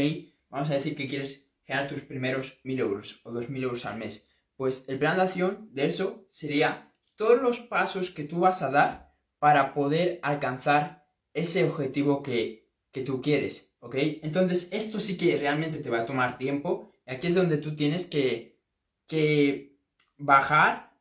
Vamos 0.50 0.72
a 0.72 0.74
decir 0.74 0.96
que 0.96 1.08
quieres 1.08 1.54
generar 1.64 1.88
tus 1.88 2.02
primeros 2.02 2.60
1000 2.64 2.80
euros 2.80 3.22
o 3.24 3.32
2000 3.32 3.64
euros 3.66 3.86
al 3.86 4.00
mes. 4.00 4.28
Pues 4.56 4.86
el 4.88 4.98
plan 4.98 5.18
de 5.18 5.22
acción 5.22 5.70
de 5.72 5.86
eso 5.86 6.26
sería 6.28 6.92
todos 7.16 7.40
los 7.40 7.60
pasos 7.60 8.10
que 8.10 8.24
tú 8.24 8.40
vas 8.40 8.64
a 8.64 8.72
dar 8.72 9.05
para 9.46 9.76
poder 9.76 10.20
alcanzar 10.24 11.06
ese 11.36 11.66
objetivo 11.70 12.24
que, 12.24 12.68
que 12.92 13.04
tú 13.04 13.22
quieres, 13.22 13.76
¿ok? 13.80 13.96
Entonces 14.24 14.70
esto 14.72 15.00
sí 15.00 15.18
que 15.18 15.38
realmente 15.38 15.78
te 15.78 15.92
va 15.92 16.00
a 16.00 16.06
tomar 16.08 16.40
tiempo 16.40 16.92
Aquí 17.06 17.28
es 17.28 17.36
donde 17.36 17.58
tú 17.58 17.76
tienes 17.76 18.08
que, 18.08 18.60
que 19.08 19.78
bajar 20.18 20.94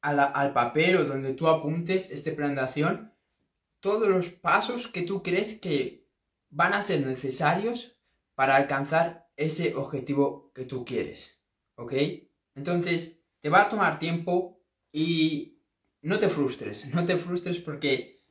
al 0.00 0.52
papel 0.52 0.96
o 0.96 1.04
donde 1.04 1.32
tú 1.32 1.48
apuntes 1.48 2.10
este 2.10 2.32
plan 2.32 2.54
de 2.54 2.60
acción 2.60 3.12
todos 3.80 4.08
los 4.08 4.28
pasos 4.28 4.86
que 4.88 5.02
tú 5.02 5.22
crees 5.22 5.58
que 5.58 6.06
van 6.50 6.74
a 6.74 6.82
ser 6.82 7.06
necesarios 7.06 7.96
para 8.34 8.56
alcanzar 8.56 9.28
ese 9.36 9.74
objetivo 9.74 10.52
que 10.54 10.64
tú 10.64 10.84
quieres. 10.84 11.42
¿Ok? 11.76 11.94
Entonces, 12.54 13.20
te 13.40 13.48
va 13.48 13.62
a 13.62 13.68
tomar 13.68 13.98
tiempo 13.98 14.60
y 14.92 15.58
no 16.04 16.18
te 16.18 16.28
frustres, 16.28 16.94
no 16.94 17.04
te 17.04 17.16
frustres 17.16 17.58
porque 17.58 18.22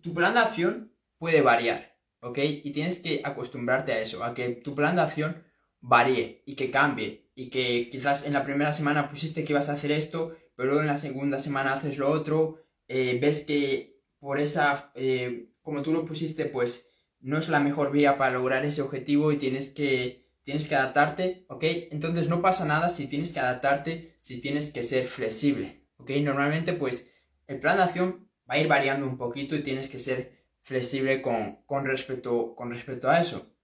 tu 0.00 0.14
plan 0.14 0.34
de 0.34 0.40
acción 0.40 0.94
puede 1.18 1.42
variar, 1.42 1.98
¿ok? 2.20 2.38
Y 2.64 2.70
tienes 2.70 3.00
que 3.00 3.22
acostumbrarte 3.24 3.92
a 3.92 4.00
eso, 4.00 4.24
a 4.24 4.34
que 4.34 4.50
tu 4.50 4.74
plan 4.74 4.94
de 4.94 5.02
acción 5.02 5.44
varíe 5.80 6.42
y 6.46 6.54
que 6.54 6.70
cambie 6.70 7.28
y 7.34 7.50
que 7.50 7.90
quizás 7.90 8.24
en 8.24 8.34
la 8.34 8.44
primera 8.44 8.72
semana 8.72 9.08
pusiste 9.08 9.42
que 9.42 9.52
ibas 9.52 9.68
a 9.68 9.72
hacer 9.72 9.90
esto, 9.90 10.36
pero 10.54 10.68
luego 10.68 10.82
en 10.82 10.86
la 10.86 10.96
segunda 10.96 11.40
semana 11.40 11.72
haces 11.72 11.98
lo 11.98 12.08
otro, 12.08 12.62
eh, 12.86 13.18
ves 13.20 13.44
que 13.44 14.00
por 14.20 14.38
esa, 14.38 14.92
eh, 14.94 15.50
como 15.62 15.82
tú 15.82 15.92
lo 15.92 16.04
pusiste, 16.04 16.46
pues 16.46 16.88
no 17.18 17.36
es 17.36 17.48
la 17.48 17.58
mejor 17.58 17.90
vía 17.90 18.16
para 18.16 18.34
lograr 18.34 18.64
ese 18.64 18.82
objetivo 18.82 19.32
y 19.32 19.38
tienes 19.38 19.70
que, 19.70 20.30
tienes 20.44 20.68
que 20.68 20.76
adaptarte, 20.76 21.46
¿ok? 21.48 21.64
Entonces 21.90 22.28
no 22.28 22.40
pasa 22.40 22.64
nada 22.64 22.88
si 22.88 23.08
tienes 23.08 23.32
que 23.32 23.40
adaptarte, 23.40 24.18
si 24.20 24.40
tienes 24.40 24.72
que 24.72 24.84
ser 24.84 25.06
flexible, 25.06 25.79
Normalmente 26.06 26.72
pues 26.72 27.10
el 27.46 27.60
plan 27.60 27.76
de 27.76 27.84
acción 27.84 28.30
va 28.48 28.54
a 28.54 28.58
ir 28.58 28.68
variando 28.68 29.06
un 29.06 29.16
poquito 29.16 29.54
y 29.54 29.62
tienes 29.62 29.88
que 29.88 29.98
ser 29.98 30.32
flexible 30.62 31.22
con, 31.22 31.62
con, 31.66 31.84
respecto, 31.84 32.54
con 32.54 32.70
respecto 32.70 33.08
a 33.08 33.20
eso. 33.20 33.54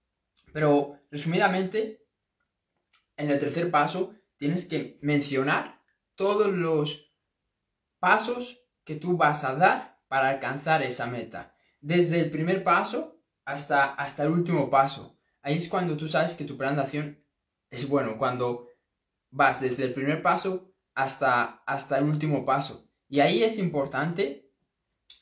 Pero 0.53 0.99
resumidamente, 1.11 2.05
en 3.17 3.29
el 3.29 3.39
tercer 3.39 3.69
paso 3.69 4.15
tienes 4.37 4.65
que 4.65 4.97
mencionar 5.01 5.81
todos 6.15 6.47
los 6.47 7.13
pasos 7.99 8.63
que 8.83 8.95
tú 8.95 9.17
vas 9.17 9.43
a 9.43 9.55
dar 9.55 9.99
para 10.07 10.29
alcanzar 10.29 10.83
esa 10.83 11.07
meta. 11.07 11.55
Desde 11.81 12.19
el 12.19 12.31
primer 12.31 12.63
paso 12.63 13.21
hasta, 13.45 13.93
hasta 13.93 14.23
el 14.23 14.29
último 14.29 14.69
paso. 14.69 15.19
Ahí 15.41 15.57
es 15.57 15.69
cuando 15.69 15.97
tú 15.97 16.07
sabes 16.07 16.35
que 16.35 16.45
tu 16.45 16.57
plan 16.57 16.75
de 16.75 16.81
acción 16.81 17.23
es 17.69 17.87
bueno, 17.87 18.17
cuando 18.17 18.67
vas 19.29 19.59
desde 19.59 19.83
el 19.83 19.93
primer 19.93 20.21
paso 20.21 20.73
hasta, 20.97 21.61
hasta 21.67 21.99
el 21.99 22.05
último 22.05 22.43
paso. 22.43 22.89
Y 23.07 23.19
ahí 23.19 23.43
es 23.43 23.59
importante 23.59 24.51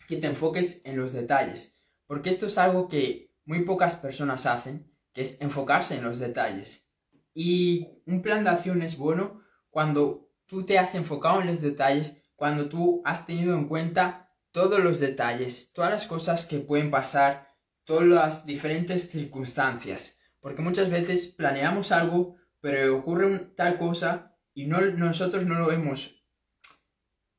que 0.08 0.16
te 0.16 0.28
enfoques 0.28 0.82
en 0.86 0.96
los 0.96 1.12
detalles, 1.12 1.78
porque 2.08 2.30
esto 2.30 2.46
es 2.46 2.58
algo 2.58 2.88
que 2.88 3.36
muy 3.44 3.66
pocas 3.66 3.96
personas 3.96 4.46
hacen, 4.46 4.90
que 5.12 5.22
es 5.22 5.42
enfocarse 5.42 5.98
en 5.98 6.06
los 6.06 6.20
detalles. 6.20 6.90
Y 7.34 8.02
un 8.06 8.22
plan 8.22 8.46
de 8.46 8.52
acción 8.52 8.82
es 8.84 8.98
bueno 8.98 9.42
cuando 9.70 10.32
tú 10.46 10.66
te 10.66 10.80
has 10.80 10.96
enfocado 10.96 11.42
en 11.42 11.48
los 11.48 11.60
detalles, 11.60 12.24
cuando 12.38 12.70
tú 12.70 13.02
has 13.04 13.28
tenido 13.28 13.54
en 13.54 13.68
cuenta 13.68 14.32
todos 14.52 14.80
los 14.80 15.02
detalles, 15.02 15.74
todas 15.74 15.92
las 15.92 16.08
cosas 16.08 16.46
que 16.46 16.60
pueden 16.60 16.90
pasar, 16.90 17.50
todas 17.84 18.08
las 18.08 18.46
diferentes 18.46 19.10
circunstancias. 19.10 20.20
Porque 20.40 20.62
muchas 20.62 20.90
veces 20.90 21.28
planeamos 21.28 21.92
algo, 21.92 22.38
pero 22.62 22.96
ocurre 22.96 23.40
tal 23.58 23.78
cosa 23.78 24.35
y 24.56 24.66
no, 24.66 24.82
nosotros 24.82 25.46
no 25.46 25.60
lo 25.60 25.72
hemos 25.72 26.24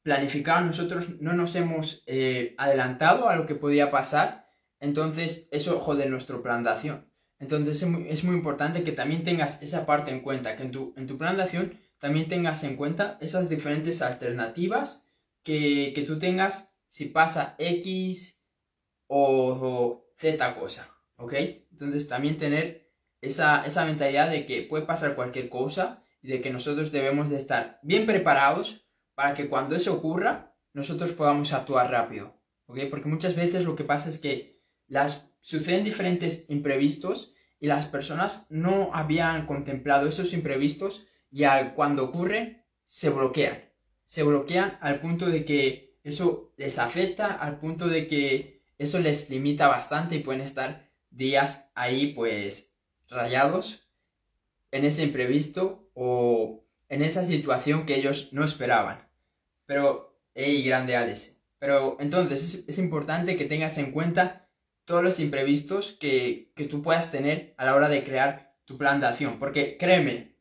planificado, 0.03 0.65
nosotros 0.65 1.21
no 1.21 1.33
nos 1.33 1.57
hemos 1.57 2.05
eh, 2.07 2.55
adelantado 2.59 3.29
a 3.29 3.35
lo 3.35 3.47
que 3.47 3.57
podía 3.57 3.91
pasar, 3.91 4.47
entonces 4.79 5.49
eso 5.51 5.81
jode 5.81 6.09
nuestro 6.09 6.43
plan 6.43 6.63
de 6.63 6.71
acción. 6.71 7.11
Entonces 7.39 7.83
es 7.83 8.25
muy, 8.25 8.37
importante 8.37 8.85
que 8.85 8.93
también 8.93 9.25
tengas 9.25 9.63
esa 9.63 9.85
parte 9.85 10.11
en 10.11 10.21
cuenta, 10.21 10.57
que 10.57 10.63
en 10.63 10.71
tu, 10.71 10.95
en 10.97 11.07
tu 11.07 11.19
plan 11.19 11.37
de 11.37 11.43
acción 11.43 11.79
también 11.99 12.29
tengas 12.29 12.63
en 12.65 12.77
cuenta 12.77 13.19
esas 13.21 13.49
diferentes 13.49 14.01
alternativas 14.01 15.07
que, 15.43 16.05
tú 16.07 16.19
tengas 16.19 16.73
si 16.89 17.07
pasa 17.07 17.57
X 17.59 18.43
o, 19.07 20.05
Z 20.17 20.55
cosa, 20.55 20.89
¿ok? 21.17 21.35
Entonces 21.73 22.09
también 22.09 22.39
tener 22.39 22.91
esa, 23.21 23.67
esa 23.67 23.85
mentalidad 23.85 24.31
de 24.31 24.47
que 24.47 24.63
puede 24.63 24.87
pasar 24.87 25.15
cualquier 25.15 25.49
cosa 25.49 26.03
de 26.27 26.41
que 26.41 26.51
nosotros 26.51 26.93
debemos 26.93 27.31
de 27.31 27.37
estar 27.37 27.79
bien 27.83 28.07
preparados 28.07 28.87
para 29.15 29.35
que 29.35 29.49
cuando 29.49 29.77
eso 29.77 29.95
ocurra 29.95 30.55
nosotros 30.73 31.13
podamos 31.13 31.53
actuar 31.53 31.91
rápido, 31.91 32.35
¿ok? 32.67 32.81
Porque 32.91 33.09
muchas 33.09 33.35
veces 33.35 33.65
lo 33.65 33.77
que 33.77 33.85
pasa 33.85 34.11
es 34.11 34.19
que 34.19 34.61
las 34.89 35.33
suceden 35.41 35.85
diferentes 35.85 36.45
imprevistos 36.51 37.33
y 37.59 37.67
las 37.67 37.87
personas 37.87 38.47
no 38.51 38.91
habían 38.93 39.47
contemplado 39.47 40.09
esos 40.09 40.33
imprevistos 40.33 41.07
y 41.31 41.45
cuando 41.75 42.05
ocurre 42.05 42.67
se 42.85 43.11
bloquean. 43.11 43.57
Se 44.05 44.23
bloquean 44.23 44.79
al 44.81 45.01
punto 45.01 45.27
de 45.27 45.45
que 45.45 45.99
eso 46.03 46.53
les 46.57 46.79
afecta, 46.79 47.33
al 47.33 47.59
punto 47.59 47.89
de 47.89 48.07
que 48.07 48.63
eso 48.79 48.99
les 48.99 49.31
limita 49.31 49.69
bastante 49.69 50.17
y 50.17 50.21
pueden 50.21 50.43
estar 50.43 50.91
días 51.11 51.71
ahí 51.75 52.13
pues 52.13 52.77
rayados 53.09 53.86
en 54.77 54.85
ese 54.85 55.03
imprevisto 55.03 55.91
o 55.95 56.65
en 56.89 57.03
esa 57.03 57.25
situación 57.25 57.87
que 57.87 57.97
ellos 57.97 58.33
no 58.33 58.45
esperaban. 58.45 59.09
Pero, 59.67 60.21
hey, 60.35 60.63
grande 60.63 60.97
Alex. 60.97 61.39
Pero 61.59 61.97
entonces 62.01 62.65
es, 62.69 62.79
importante 62.79 63.37
que 63.37 63.47
tengas 63.47 63.79
en 63.79 63.93
cuenta 63.93 64.49
todos 64.85 65.03
los 65.03 65.19
imprevistos 65.19 65.93
que, 65.99 66.53
tú 66.71 66.83
puedas 66.83 67.11
tener 67.11 67.55
a 67.57 67.65
la 67.65 67.75
hora 67.75 67.89
de 67.89 68.05
crear 68.05 68.55
tu 68.65 68.77
plan 68.77 69.01
de 69.01 69.07
acción. 69.07 69.39
Porque 69.39 69.77
créeme, 69.77 70.37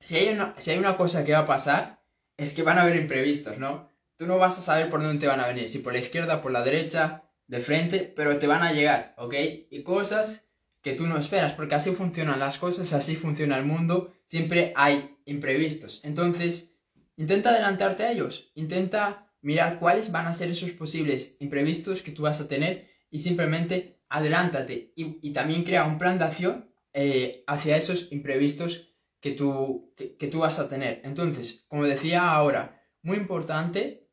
si 0.00 0.16
hay, 0.16 0.28
una, 0.28 0.54
si 0.58 0.70
hay 0.70 0.78
una 0.78 0.96
cosa 0.96 1.24
que 1.24 1.32
va 1.32 1.40
a 1.40 1.46
pasar, 1.46 2.02
es 2.36 2.54
que 2.54 2.62
van 2.62 2.78
a 2.78 2.82
haber 2.82 2.96
imprevistos, 2.96 3.58
¿no? 3.58 3.88
Tú 4.16 4.26
no 4.26 4.38
vas 4.38 4.56
a 4.58 4.62
saber 4.62 4.88
por 4.88 5.02
dónde 5.02 5.20
te 5.20 5.26
van 5.26 5.40
a 5.40 5.48
venir, 5.48 5.68
si 5.68 5.80
por 5.80 5.92
la 5.92 5.98
izquierda, 5.98 6.40
por 6.40 6.52
la 6.52 6.62
derecha, 6.62 7.24
de 7.48 7.60
frente, 7.60 8.12
pero 8.16 8.38
te 8.38 8.46
van 8.46 8.62
a 8.62 8.72
llegar, 8.72 9.14
¿ok? 9.18 9.34
Y 9.70 9.82
cosas 9.82 10.45
que 10.86 10.92
tú 10.92 11.08
no 11.08 11.18
esperas, 11.18 11.52
porque 11.54 11.74
así 11.74 11.90
funcionan 11.90 12.38
las 12.38 12.58
cosas, 12.58 12.92
así 12.92 13.16
funciona 13.16 13.58
el 13.58 13.64
mundo, 13.64 14.14
siempre 14.24 14.72
hay 14.76 15.16
imprevistos. 15.24 16.00
Entonces, 16.04 16.76
intenta 17.16 17.50
adelantarte 17.50 18.04
a 18.04 18.12
ellos, 18.12 18.52
intenta 18.54 19.32
mirar 19.40 19.80
cuáles 19.80 20.12
van 20.12 20.28
a 20.28 20.32
ser 20.32 20.48
esos 20.48 20.70
posibles 20.70 21.38
imprevistos 21.40 22.02
que 22.02 22.12
tú 22.12 22.22
vas 22.22 22.40
a 22.40 22.46
tener 22.46 22.88
y 23.10 23.18
simplemente 23.18 23.98
adelántate 24.08 24.92
y, 24.94 25.32
también 25.32 25.64
crea 25.64 25.86
un 25.86 25.98
plan 25.98 26.18
de 26.18 26.24
acción 26.24 26.70
eh, 26.92 27.42
hacia 27.48 27.76
esos 27.76 28.12
imprevistos 28.12 28.94
que 29.18 29.32
tú, 29.32 29.92
que, 29.96 30.28
tú 30.28 30.38
vas 30.38 30.60
a 30.60 30.68
tener. 30.68 31.00
Entonces, 31.02 31.64
como 31.66 31.82
decía 31.82 32.30
ahora, 32.30 32.80
muy 33.02 33.16
importante 33.16 34.08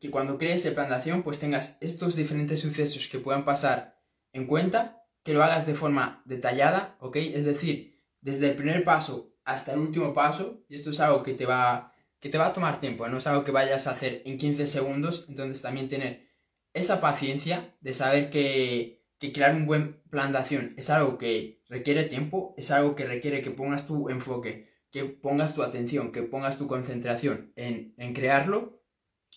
que 0.00 0.10
cuando 0.10 0.36
crees 0.36 0.66
el 0.66 0.74
plan 0.74 0.88
de 0.88 0.96
acción, 0.96 1.22
pues 1.22 1.38
tengas 1.38 1.78
estos 1.80 2.16
diferentes 2.16 2.58
sucesos 2.58 3.06
que 3.06 3.20
puedan 3.20 3.44
pasar 3.44 4.02
en 4.32 4.48
cuenta, 4.48 5.01
que 5.22 5.34
lo 5.34 5.42
hagas 5.42 5.66
de 5.66 5.74
forma 5.74 6.22
detallada, 6.24 6.96
¿ok? 7.00 7.16
Es 7.16 7.44
decir, 7.44 8.00
desde 8.20 8.50
el 8.50 8.56
primer 8.56 8.84
paso 8.84 9.34
hasta 9.44 9.72
el 9.72 9.78
último 9.78 10.12
paso, 10.12 10.64
y 10.68 10.74
esto 10.74 10.90
es 10.90 11.00
algo 11.00 11.22
que 11.22 11.34
te 11.34 11.46
va, 11.46 11.94
que 12.20 12.28
te 12.28 12.38
va 12.38 12.46
a 12.46 12.52
tomar 12.52 12.80
tiempo, 12.80 13.06
no 13.08 13.18
es 13.18 13.26
algo 13.26 13.44
que 13.44 13.52
vayas 13.52 13.86
a 13.86 13.92
hacer 13.92 14.22
en 14.24 14.38
15 14.38 14.66
segundos, 14.66 15.26
entonces 15.28 15.62
también 15.62 15.88
tener 15.88 16.28
esa 16.74 17.00
paciencia 17.00 17.74
de 17.80 17.94
saber 17.94 18.30
que, 18.30 19.00
crear 19.32 19.54
un 19.54 19.66
buen 19.66 20.02
plan 20.10 20.32
de 20.32 20.38
acción 20.38 20.74
es 20.76 20.90
algo 20.90 21.16
que 21.16 21.62
requiere 21.68 22.04
tiempo, 22.04 22.54
es 22.56 22.72
algo 22.72 22.96
que 22.96 23.04
requiere 23.04 23.40
que 23.40 23.52
pongas 23.52 23.86
tu 23.86 24.08
enfoque, 24.08 24.68
que 24.90 25.04
pongas 25.04 25.54
tu 25.54 25.62
atención, 25.62 26.10
que 26.10 26.22
pongas 26.22 26.58
tu 26.58 26.66
concentración 26.66 27.52
en, 27.54 27.94
crearlo. 28.14 28.82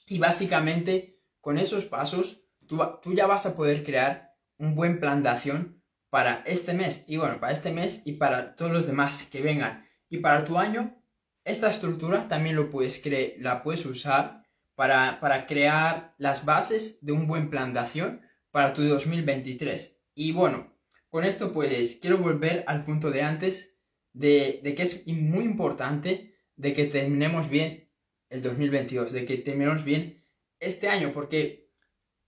Y 0.08 0.18
básicamente 0.18 1.20
con 1.40 1.60
esos 1.60 1.86
pasos 1.86 2.48
tú, 2.66 2.82
tú 3.04 3.14
ya 3.14 3.28
vas 3.28 3.46
a 3.46 3.56
poder 3.56 3.84
crear 3.84 4.35
un 4.58 4.76
buen 4.76 5.00
plan 5.00 5.24
de 5.24 5.30
acción 5.30 5.82
para 6.10 6.44
este 6.46 6.74
mes 6.74 7.06
y 7.08 7.18
bueno, 7.18 7.40
para 7.40 7.54
este 7.54 7.72
mes 7.72 8.04
y 8.06 8.14
para 8.14 8.56
todos 8.56 8.72
los 8.72 8.88
demás 8.88 9.24
que 9.24 9.42
vengan. 9.42 9.86
Y 10.10 10.20
para 10.20 10.46
tu 10.46 10.58
año, 10.58 10.96
esta 11.44 11.70
estructura 11.70 12.28
también 12.28 12.56
lo 12.56 12.70
puedes 12.70 13.04
la 13.40 13.64
puedes 13.64 13.86
usar 13.86 14.46
para, 14.76 15.46
crear 15.48 16.14
las 16.18 16.46
bases 16.46 17.00
de 17.06 17.14
un 17.14 17.28
buen 17.28 17.50
plan 17.50 17.74
de 17.74 17.80
acción 17.80 18.22
para 18.52 18.74
tu 18.74 18.84
2023. 18.84 20.00
Y 20.14 20.32
bueno, 20.32 20.74
con 21.10 21.24
esto 21.24 21.52
pues 21.52 21.98
quiero 22.02 22.18
volver 22.18 22.64
al 22.68 22.84
punto 22.84 23.12
de 23.12 23.22
antes 23.22 23.76
de, 24.14 24.62
que 24.76 24.84
es 24.84 25.08
muy 25.08 25.44
importante 25.44 26.36
de 26.56 26.74
que 26.74 26.86
terminemos 26.86 27.50
bien 27.50 27.90
el 28.30 28.42
2022, 28.42 29.12
de 29.12 29.26
que 29.26 29.38
terminemos 29.38 29.84
bien 29.84 30.24
este 30.60 30.88
año, 30.88 31.12
porque 31.14 31.65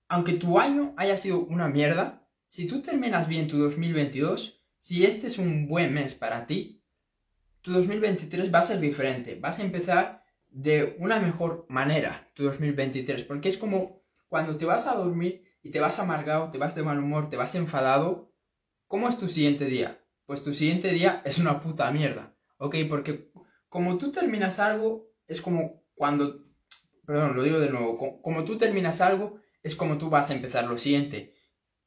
aunque 0.08 0.34
tu 0.34 0.60
año 0.60 0.94
haya 0.98 1.18
sido 1.18 1.40
una 1.40 1.68
mierda, 1.68 2.28
si 2.48 2.68
tú 2.68 2.82
terminas 2.82 3.28
bien 3.28 3.48
tu 3.48 3.58
2022, 3.58 4.62
si 4.80 5.06
este 5.06 5.28
es 5.28 5.38
un 5.38 5.68
buen 5.68 5.94
mes 5.94 6.16
para 6.16 6.48
ti, 6.48 6.84
tu 7.62 7.74
2023 7.74 8.54
va 8.54 8.60
a 8.60 8.64
ser 8.64 8.80
diferente, 8.80 9.36
vas 9.36 9.60
a 9.60 9.64
empezar 9.64 10.24
de 10.50 10.96
una 11.00 11.20
mejor 11.20 11.66
manera 11.70 12.32
tu 12.34 12.44
2023, 12.44 13.24
porque 13.24 13.50
es 13.50 13.58
como 13.58 14.02
cuando 14.30 14.58
te 14.58 14.66
vas 14.66 14.88
a 14.88 14.96
dormir 14.96 15.44
y 15.62 15.72
te 15.72 15.80
vas 15.80 16.00
amargado, 16.00 16.50
te 16.50 16.58
vas 16.58 16.76
de 16.76 16.84
mal 16.84 17.00
humor, 17.00 17.30
te 17.30 17.38
vas 17.38 17.56
enfadado, 17.56 18.34
¿cómo 18.88 19.10
es 19.10 19.18
tu 19.18 19.28
siguiente 19.28 19.66
día? 19.66 20.02
Pues 20.26 20.44
tu 20.44 20.54
siguiente 20.54 20.90
día 20.90 21.22
es 21.26 21.38
una 21.38 21.60
puta 21.60 21.92
mierda, 21.92 22.36
¿ok? 22.58 22.76
Porque 22.90 23.32
como 23.68 23.98
tú 23.98 24.12
terminas 24.12 24.60
algo, 24.60 25.12
es 25.28 25.42
como 25.42 25.84
cuando, 25.96 26.46
perdón, 27.06 27.36
lo 27.36 27.44
digo 27.44 27.60
de 27.60 27.70
nuevo, 27.70 28.22
como 28.22 28.46
tú 28.46 28.58
terminas 28.58 29.02
algo, 29.02 29.40
es 29.68 29.76
como 29.76 29.98
tú 29.98 30.10
vas 30.10 30.30
a 30.30 30.34
empezar 30.34 30.66
lo 30.66 30.78
siguiente. 30.78 31.36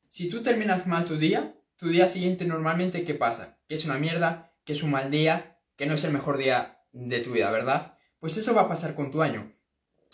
Si 0.08 0.28
tú 0.28 0.42
terminas 0.42 0.86
mal 0.86 1.04
tu 1.04 1.16
día, 1.16 1.56
tu 1.76 1.88
día 1.88 2.06
siguiente 2.08 2.44
normalmente, 2.44 3.04
¿qué 3.04 3.14
pasa? 3.14 3.60
Que 3.66 3.74
es 3.74 3.84
una 3.84 3.98
mierda, 3.98 4.52
que 4.64 4.72
es 4.72 4.82
un 4.82 4.90
mal 4.90 5.10
día, 5.10 5.58
que 5.76 5.86
no 5.86 5.94
es 5.94 6.04
el 6.04 6.12
mejor 6.12 6.36
día 6.36 6.82
de 6.92 7.20
tu 7.20 7.32
vida, 7.32 7.50
¿verdad? 7.50 7.96
Pues 8.18 8.36
eso 8.36 8.54
va 8.54 8.62
a 8.62 8.68
pasar 8.68 8.94
con 8.94 9.10
tu 9.10 9.22
año. 9.22 9.52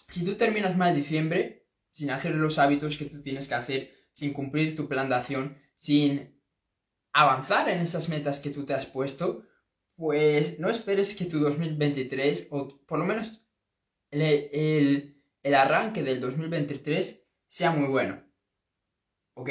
Si 0.08 0.24
tú 0.24 0.34
terminas 0.34 0.76
mal 0.76 0.94
diciembre, 0.94 1.66
sin 1.90 2.10
hacer 2.10 2.34
los 2.34 2.58
hábitos 2.58 2.96
que 2.96 3.06
tú 3.06 3.22
tienes 3.22 3.48
que 3.48 3.54
hacer, 3.54 3.90
sin 4.12 4.32
cumplir 4.32 4.76
tu 4.76 4.86
plan 4.88 5.08
de 5.08 5.16
acción, 5.16 5.58
sin 5.74 6.40
avanzar 7.12 7.68
en 7.68 7.80
esas 7.80 8.08
metas 8.08 8.38
que 8.38 8.50
tú 8.50 8.64
te 8.64 8.74
has 8.74 8.86
puesto, 8.86 9.44
pues 9.96 10.60
no 10.60 10.68
esperes 10.68 11.16
que 11.16 11.24
tu 11.24 11.40
2023, 11.40 12.48
o 12.50 12.78
por 12.86 12.98
lo 12.98 13.06
menos 13.06 13.42
el, 14.10 15.22
el 15.42 15.54
arranque 15.54 16.02
del 16.02 16.20
2023, 16.20 17.25
sea 17.48 17.70
muy 17.70 17.88
bueno. 17.88 18.22
¿Ok? 19.34 19.50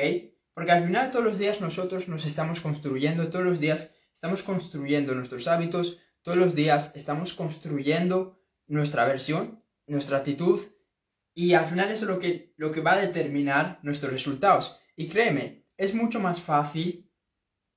Porque 0.53 0.71
al 0.71 0.85
final 0.85 1.11
todos 1.11 1.25
los 1.25 1.37
días 1.37 1.61
nosotros 1.61 2.07
nos 2.07 2.25
estamos 2.25 2.61
construyendo, 2.61 3.29
todos 3.29 3.45
los 3.45 3.59
días 3.59 3.95
estamos 4.13 4.41
construyendo 4.41 5.13
nuestros 5.13 5.47
hábitos, 5.47 5.99
todos 6.21 6.37
los 6.37 6.55
días 6.55 6.93
estamos 6.95 7.33
construyendo 7.33 8.39
nuestra 8.67 9.05
versión, 9.05 9.63
nuestra 9.85 10.17
actitud, 10.17 10.61
y 11.33 11.53
al 11.53 11.65
final 11.65 11.91
eso 11.91 12.05
es 12.05 12.11
lo 12.11 12.19
que, 12.19 12.53
lo 12.55 12.71
que 12.71 12.81
va 12.81 12.93
a 12.93 13.01
determinar 13.01 13.79
nuestros 13.83 14.13
resultados. 14.13 14.79
Y 14.95 15.07
créeme, 15.07 15.65
es 15.77 15.93
mucho 15.93 16.21
más 16.21 16.41
fácil 16.41 17.11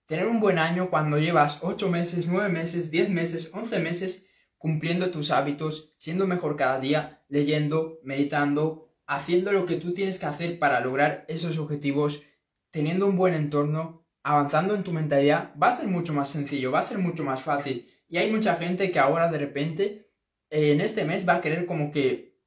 tener 0.06 0.26
un 0.26 0.40
buen 0.40 0.58
año 0.58 0.88
cuando 0.88 1.18
llevas 1.18 1.58
8 1.62 1.88
meses, 1.90 2.28
9 2.28 2.48
meses, 2.48 2.90
10 2.90 3.10
meses, 3.10 3.50
11 3.52 3.80
meses 3.80 4.26
cumpliendo 4.56 5.10
tus 5.10 5.30
hábitos, 5.30 5.92
siendo 5.96 6.26
mejor 6.26 6.56
cada 6.56 6.80
día, 6.80 7.24
leyendo, 7.28 7.98
meditando, 8.02 8.87
haciendo 9.08 9.52
lo 9.52 9.66
que 9.66 9.76
tú 9.76 9.94
tienes 9.94 10.18
que 10.18 10.26
hacer 10.26 10.58
para 10.58 10.80
lograr 10.80 11.24
esos 11.28 11.58
objetivos, 11.58 12.22
teniendo 12.70 13.06
un 13.06 13.16
buen 13.16 13.34
entorno, 13.34 14.06
avanzando 14.22 14.74
en 14.74 14.84
tu 14.84 14.92
mentalidad, 14.92 15.54
va 15.60 15.68
a 15.68 15.72
ser 15.72 15.88
mucho 15.88 16.12
más 16.12 16.28
sencillo, 16.28 16.70
va 16.70 16.80
a 16.80 16.84
ser 16.84 16.98
mucho 16.98 17.24
más 17.24 17.42
fácil. 17.42 17.90
Y 18.06 18.18
hay 18.18 18.30
mucha 18.30 18.56
gente 18.56 18.92
que 18.92 18.98
ahora 18.98 19.30
de 19.30 19.38
repente, 19.38 20.12
eh, 20.50 20.72
en 20.72 20.82
este 20.82 21.06
mes, 21.06 21.26
va 21.26 21.36
a 21.36 21.40
querer 21.40 21.64
como 21.64 21.90
que... 21.90 22.38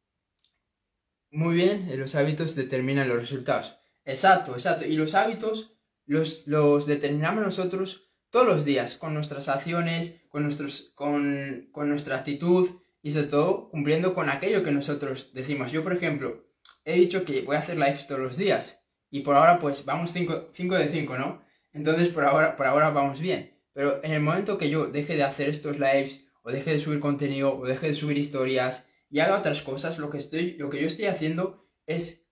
Muy 1.31 1.55
bien, 1.55 1.89
los 1.97 2.13
hábitos 2.13 2.55
determinan 2.55 3.09
los 3.09 3.17
resultados. 3.17 3.75
Exacto, 4.05 4.53
exacto. 4.53 4.85
Y 4.85 4.95
los 4.97 5.15
hábitos 5.15 5.77
los, 6.05 6.45
los 6.45 6.85
determinamos 6.85 7.43
nosotros 7.43 8.11
todos 8.29 8.45
los 8.45 8.65
días, 8.65 8.97
con 8.97 9.15
nuestras 9.15 9.49
acciones, 9.49 10.23
con, 10.29 10.43
nuestros, 10.43 10.93
con, 10.95 11.69
con 11.71 11.89
nuestra 11.89 12.17
actitud 12.17 12.69
y 13.01 13.11
sobre 13.11 13.27
todo 13.27 13.69
cumpliendo 13.69 14.13
con 14.13 14.29
aquello 14.29 14.63
que 14.63 14.71
nosotros 14.71 15.31
decimos. 15.33 15.71
Yo, 15.71 15.83
por 15.83 15.93
ejemplo, 15.93 16.50
he 16.91 16.99
dicho 16.99 17.25
que 17.25 17.41
voy 17.41 17.55
a 17.55 17.59
hacer 17.59 17.77
lives 17.77 18.07
todos 18.07 18.21
los 18.21 18.37
días 18.37 18.87
y 19.09 19.21
por 19.21 19.35
ahora 19.35 19.59
pues 19.59 19.85
vamos 19.85 20.11
5 20.11 20.51
de 20.53 20.89
5, 20.89 21.17
¿no? 21.17 21.41
Entonces 21.73 22.09
por 22.09 22.25
ahora, 22.25 22.55
por 22.55 22.67
ahora 22.67 22.89
vamos 22.89 23.19
bien. 23.19 23.57
Pero 23.73 24.03
en 24.03 24.11
el 24.11 24.21
momento 24.21 24.57
que 24.57 24.69
yo 24.69 24.87
deje 24.87 25.15
de 25.15 25.23
hacer 25.23 25.49
estos 25.49 25.79
lives 25.79 26.27
o 26.43 26.51
deje 26.51 26.71
de 26.71 26.79
subir 26.79 26.99
contenido 26.99 27.57
o 27.57 27.65
deje 27.65 27.87
de 27.87 27.93
subir 27.93 28.17
historias 28.17 28.89
y 29.09 29.19
haga 29.19 29.39
otras 29.39 29.61
cosas, 29.61 29.99
lo 29.99 30.09
que, 30.09 30.17
estoy, 30.17 30.53
lo 30.57 30.69
que 30.69 30.81
yo 30.81 30.87
estoy 30.87 31.05
haciendo 31.05 31.67
es 31.85 32.29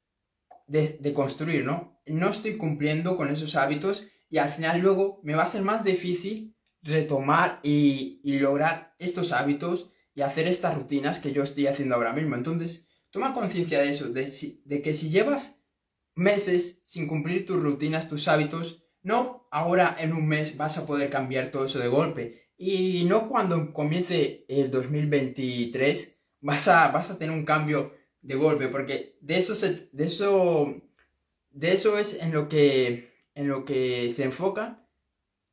de, 0.67 1.13
construir, 1.13 1.65
¿no? 1.65 1.99
No 2.05 2.29
estoy 2.29 2.57
cumpliendo 2.57 3.17
con 3.17 3.29
esos 3.29 3.55
hábitos 3.55 4.07
y 4.29 4.37
al 4.37 4.49
final 4.49 4.79
luego 4.79 5.19
me 5.23 5.35
va 5.35 5.43
a 5.43 5.47
ser 5.47 5.63
más 5.63 5.83
difícil 5.83 6.55
retomar 6.81 7.59
y, 7.63 8.21
lograr 8.23 8.95
estos 8.99 9.31
hábitos 9.31 9.91
y 10.13 10.21
hacer 10.21 10.47
estas 10.47 10.75
rutinas 10.75 11.19
que 11.19 11.33
yo 11.33 11.43
estoy 11.43 11.67
haciendo 11.67 11.95
ahora 11.95 12.13
mismo. 12.13 12.35
Entonces, 12.35 12.87
toma 13.11 13.33
conciencia 13.33 13.81
de 13.81 13.89
eso, 13.89 14.09
de, 14.09 14.31
de 14.65 14.81
que 14.81 14.93
si 14.93 15.09
llevas 15.09 15.63
meses 16.15 16.81
sin 16.85 17.07
cumplir 17.07 17.45
tus 17.45 17.61
rutinas, 17.61 18.09
tus 18.09 18.27
hábitos, 18.27 18.83
no 19.01 19.47
ahora 19.51 19.95
en 19.99 20.13
un 20.13 20.27
mes 20.27 20.57
vas 20.57 20.77
a 20.77 20.85
poder 20.85 21.09
cambiar 21.09 21.51
todo 21.51 21.65
eso 21.65 21.79
de 21.79 21.87
golpe. 21.87 22.49
Y 22.57 23.05
no 23.05 23.29
cuando 23.29 23.73
comience 23.73 24.45
el 24.49 24.69
2023 24.69 26.19
vas 26.41 26.67
a, 26.67 26.89
vas 26.89 27.09
a 27.09 27.17
tener 27.17 27.33
un 27.33 27.45
cambio 27.45 27.93
de 28.21 28.35
golpe, 28.35 28.67
porque 28.67 29.17
de 29.21 29.37
eso, 29.37 29.53
de 29.93 30.03
eso, 30.03 30.81
de 31.51 31.71
eso 31.71 31.97
es 31.97 32.21
en 32.21 32.33
lo 32.33 32.49
que 32.49 33.09
en 33.39 33.47
lo 33.47 33.63
que 33.63 34.11
se 34.11 34.25
enfocan 34.25 34.85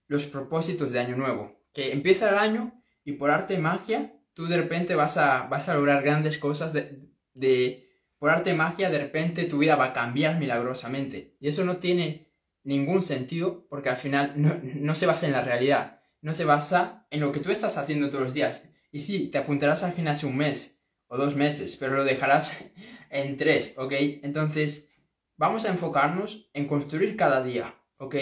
los 0.09 0.27
propósitos 0.27 0.91
de 0.91 0.99
Año 0.99 1.17
Nuevo. 1.17 1.57
Que 1.73 1.93
empieza 1.93 2.29
el 2.29 2.37
año 2.37 2.83
y 3.05 3.13
por 3.13 3.31
arte 3.31 3.55
y 3.55 3.59
magia 3.59 4.13
tú 4.35 4.47
de 4.47 4.57
repente 4.57 4.97
vas 4.97 5.17
a, 5.17 5.45
vas 5.45 5.69
a 5.69 5.75
lograr 5.75 6.03
grandes 6.03 6.39
cosas 6.39 6.73
de, 6.73 7.07
por 8.19 8.31
arte 8.31 8.51
y 8.51 8.55
magia 8.55 8.91
de 8.91 8.99
repente 8.99 9.45
tu 9.45 9.59
vida 9.59 9.77
va 9.77 9.87
a 9.87 9.93
cambiar 9.93 10.39
milagrosamente. 10.39 11.37
Y 11.41 11.49
eso 11.49 11.65
no 11.65 11.79
tiene 11.79 12.33
ningún 12.65 13.03
sentido 13.03 13.67
porque 13.69 13.91
al 13.91 13.97
final 13.97 14.33
no, 14.37 14.59
no 14.63 14.95
se 14.95 15.07
basa 15.07 15.27
en 15.27 15.33
la 15.33 15.43
realidad, 15.43 16.01
no 16.21 16.35
se 16.35 16.45
basa 16.45 17.07
en 17.11 17.21
lo 17.21 17.33
que 17.33 17.41
tú 17.41 17.51
estás 17.51 17.79
haciendo 17.79 18.09
todos 18.09 18.25
los 18.25 18.35
días. 18.35 18.71
Y 18.91 19.01
sí, 19.01 19.29
te 19.29 19.39
apuntarás 19.39 19.83
al 19.83 19.93
gimnasio 19.93 20.29
un 20.29 20.37
mes 20.37 20.83
o 21.09 21.17
dos 21.17 21.37
meses, 21.37 21.77
pero 21.77 21.97
lo 21.97 22.05
dejarás 22.05 22.65
en 23.11 23.37
tres, 23.37 23.75
¿ok? 23.79 23.93
Entonces, 24.23 24.89
vamos 25.37 25.67
a 25.67 25.71
enfocarnos 25.71 26.51
en 26.55 26.67
construir 26.67 27.17
cada 27.17 27.43
día, 27.45 27.75
¿ok? 27.99 28.17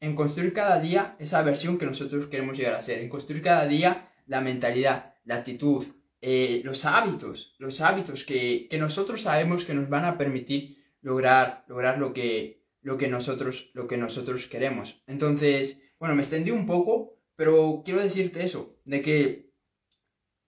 En 0.00 0.14
construir 0.14 0.52
cada 0.52 0.78
día 0.80 1.16
esa 1.18 1.42
versión 1.42 1.78
que 1.78 1.86
nosotros 1.86 2.26
queremos 2.28 2.56
llegar 2.56 2.74
a 2.74 2.80
ser, 2.80 3.00
en 3.00 3.08
construir 3.08 3.42
cada 3.42 3.66
día 3.66 4.12
la 4.26 4.40
mentalidad, 4.40 5.14
la 5.24 5.36
actitud, 5.36 5.84
eh, 6.20 6.62
los 6.64 6.84
hábitos, 6.84 7.54
los 7.58 7.80
hábitos 7.80 8.24
que, 8.24 8.68
nosotros 8.78 9.22
sabemos 9.22 9.64
que 9.64 9.74
nos 9.74 9.88
van 9.88 10.04
a 10.04 10.18
permitir 10.18 10.78
lograr, 11.00 11.64
lograr 11.68 11.98
lo, 11.98 12.12
que, 12.12 12.64
lo, 12.80 12.98
que 12.98 13.08
nosotros, 13.08 13.70
lo 13.74 13.86
que 13.86 13.96
nosotros 13.96 14.46
queremos. 14.46 15.02
Entonces, 15.06 15.82
bueno, 15.98 16.14
me 16.14 16.22
extendí 16.22 16.50
un 16.50 16.66
poco, 16.66 17.18
pero 17.36 17.82
quiero 17.84 18.00
decirte 18.00 18.44
eso, 18.44 18.80
de 18.84 19.02
que 19.02 19.52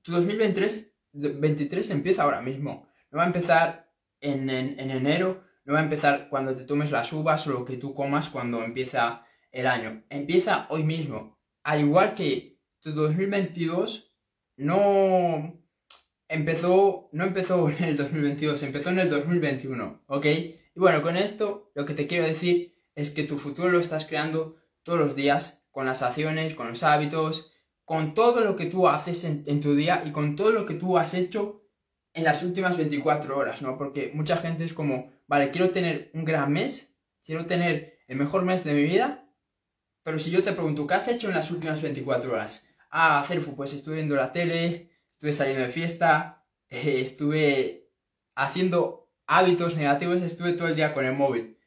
tu 0.03 0.13
2023 0.13 0.91
23 1.13 1.91
empieza 1.91 2.23
ahora 2.23 2.41
mismo. 2.41 2.89
No 3.11 3.19
va 3.19 3.25
a 3.25 3.27
empezar 3.27 3.93
en, 4.21 4.49
en 4.51 4.91
enero, 4.91 5.43
no 5.65 5.75
va 5.75 5.81
a 5.81 5.85
empezar 5.85 6.29
cuando 6.29 6.55
te 6.55 6.65
tomes 6.65 6.91
las 6.91 7.13
uvas 7.13 7.47
o 7.47 7.53
lo 7.53 7.65
que 7.65 7.77
tú 7.77 7.95
comas 7.95 8.29
cuando 8.29 8.63
empieza 8.63 9.27
el 9.51 9.67
año. 9.67 10.05
Empieza 10.09 10.67
hoy 10.71 10.85
mismo. 10.85 11.39
Al 11.63 11.81
igual 11.81 12.15
que 12.15 12.61
tu 12.81 12.93
2022 12.93 14.10
no 14.61 15.59
empezó, 16.29 17.09
no 17.13 17.25
empezó 17.25 17.69
en 17.79 17.85
el 17.85 17.97
2022, 17.97 18.63
empezó 18.63 18.91
en 18.91 19.01
el 19.01 19.11
2021, 19.11 20.05
¿ok? 20.07 20.27
Y 20.27 20.79
bueno, 20.79 21.03
con 21.03 21.17
esto 21.17 21.73
lo 21.75 21.85
que 21.87 21.95
te 21.95 22.07
quiero 22.07 22.27
decir 22.27 22.75
es 22.95 23.11
que 23.11 23.25
tu 23.25 23.39
futuro 23.39 23.71
lo 23.71 23.81
estás 23.81 24.07
creando 24.07 24.57
todos 24.83 24.99
los 24.99 25.17
días 25.17 25.67
con 25.71 25.87
las 25.87 26.03
acciones, 26.03 26.55
con 26.55 26.69
los 26.69 26.83
hábitos, 26.83 27.53
con 27.85 28.15
todo 28.15 28.43
lo 28.43 28.55
que 28.55 28.67
tú 28.67 28.89
haces 28.89 29.25
en, 29.25 29.43
en 29.47 29.61
tu 29.61 29.75
día 29.75 30.03
y 30.05 30.13
con 30.13 30.37
todo 30.37 30.53
lo 30.53 30.67
que 30.67 30.75
tú 30.75 30.99
has 30.99 31.15
hecho 31.15 31.65
en 32.13 32.25
las 32.25 32.43
últimas 32.43 32.77
24 32.77 33.37
horas, 33.37 33.63
¿no? 33.63 33.79
Porque 33.79 34.11
mucha 34.15 34.37
gente 34.37 34.65
es 34.65 34.75
como, 34.75 35.13
vale, 35.27 35.51
quiero 35.51 35.71
tener 35.71 36.11
un 36.15 36.25
gran 36.25 36.53
mes, 36.53 36.97
quiero 37.25 37.47
tener 37.47 37.99
el 38.09 38.17
mejor 38.17 38.43
mes 38.43 38.65
de 38.65 38.75
mi 38.75 38.83
vida, 38.83 39.29
pero 40.03 40.19
si 40.19 40.31
yo 40.31 40.43
te 40.43 40.53
pregunto, 40.53 40.87
¿qué 40.87 40.95
has 40.95 41.09
hecho 41.09 41.29
en 41.29 41.35
las 41.35 41.51
últimas 41.51 41.81
24 41.81 42.33
horas? 42.33 42.67
Ah, 42.91 43.25
Cerfu, 43.27 43.55
pues 43.55 43.73
estuve 43.73 43.97
viendo 43.97 44.17
la 44.17 44.33
tele, 44.33 44.91
estuve 45.11 45.33
saliendo 45.33 45.63
de 45.63 45.71
fiesta, 45.71 46.45
estuve 46.69 47.89
haciendo 48.35 49.11
hábitos 49.27 49.77
negativos, 49.77 50.23
estuve 50.23 50.55
todo 50.55 50.69
el 50.69 50.77
día 50.77 50.93
con 50.93 51.05
el 51.05 51.15
móvil. 51.15 51.59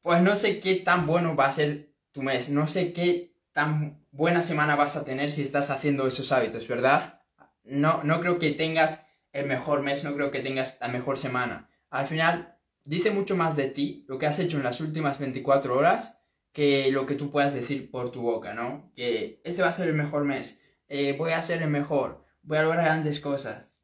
Pues 0.00 0.22
no 0.22 0.34
sé 0.34 0.60
qué 0.60 0.76
tan 0.76 1.06
bueno 1.06 1.36
va 1.36 1.46
a 1.46 1.52
ser 1.52 1.92
tu 2.12 2.22
mes, 2.22 2.48
no 2.48 2.68
sé 2.68 2.92
qué 2.92 3.34
tan 3.52 4.06
buena 4.10 4.42
semana 4.42 4.76
vas 4.76 4.96
a 4.96 5.04
tener 5.04 5.30
si 5.30 5.42
estás 5.42 5.70
haciendo 5.70 6.06
esos 6.06 6.32
hábitos, 6.32 6.66
¿verdad? 6.66 7.22
No, 7.64 8.02
no 8.02 8.20
creo 8.20 8.38
que 8.38 8.52
tengas 8.52 9.06
el 9.32 9.46
mejor 9.46 9.82
mes, 9.82 10.04
no 10.04 10.14
creo 10.14 10.30
que 10.30 10.40
tengas 10.40 10.78
la 10.80 10.88
mejor 10.88 11.18
semana. 11.18 11.68
Al 11.90 12.06
final, 12.06 12.56
dice 12.84 13.10
mucho 13.10 13.36
más 13.36 13.56
de 13.56 13.68
ti 13.68 14.04
lo 14.08 14.18
que 14.18 14.26
has 14.26 14.38
hecho 14.38 14.56
en 14.56 14.62
las 14.62 14.80
últimas 14.80 15.18
24 15.18 15.76
horas 15.76 16.19
que 16.52 16.90
lo 16.90 17.06
que 17.06 17.14
tú 17.14 17.30
puedas 17.30 17.54
decir 17.54 17.90
por 17.90 18.10
tu 18.10 18.22
boca, 18.22 18.54
¿no? 18.54 18.90
Que 18.94 19.40
este 19.44 19.62
va 19.62 19.68
a 19.68 19.72
ser 19.72 19.88
el 19.88 19.94
mejor 19.94 20.24
mes, 20.24 20.60
eh, 20.88 21.14
voy 21.16 21.32
a 21.32 21.42
ser 21.42 21.62
el 21.62 21.70
mejor, 21.70 22.24
voy 22.42 22.58
a 22.58 22.62
lograr 22.62 22.84
grandes 22.84 23.20
cosas. 23.20 23.80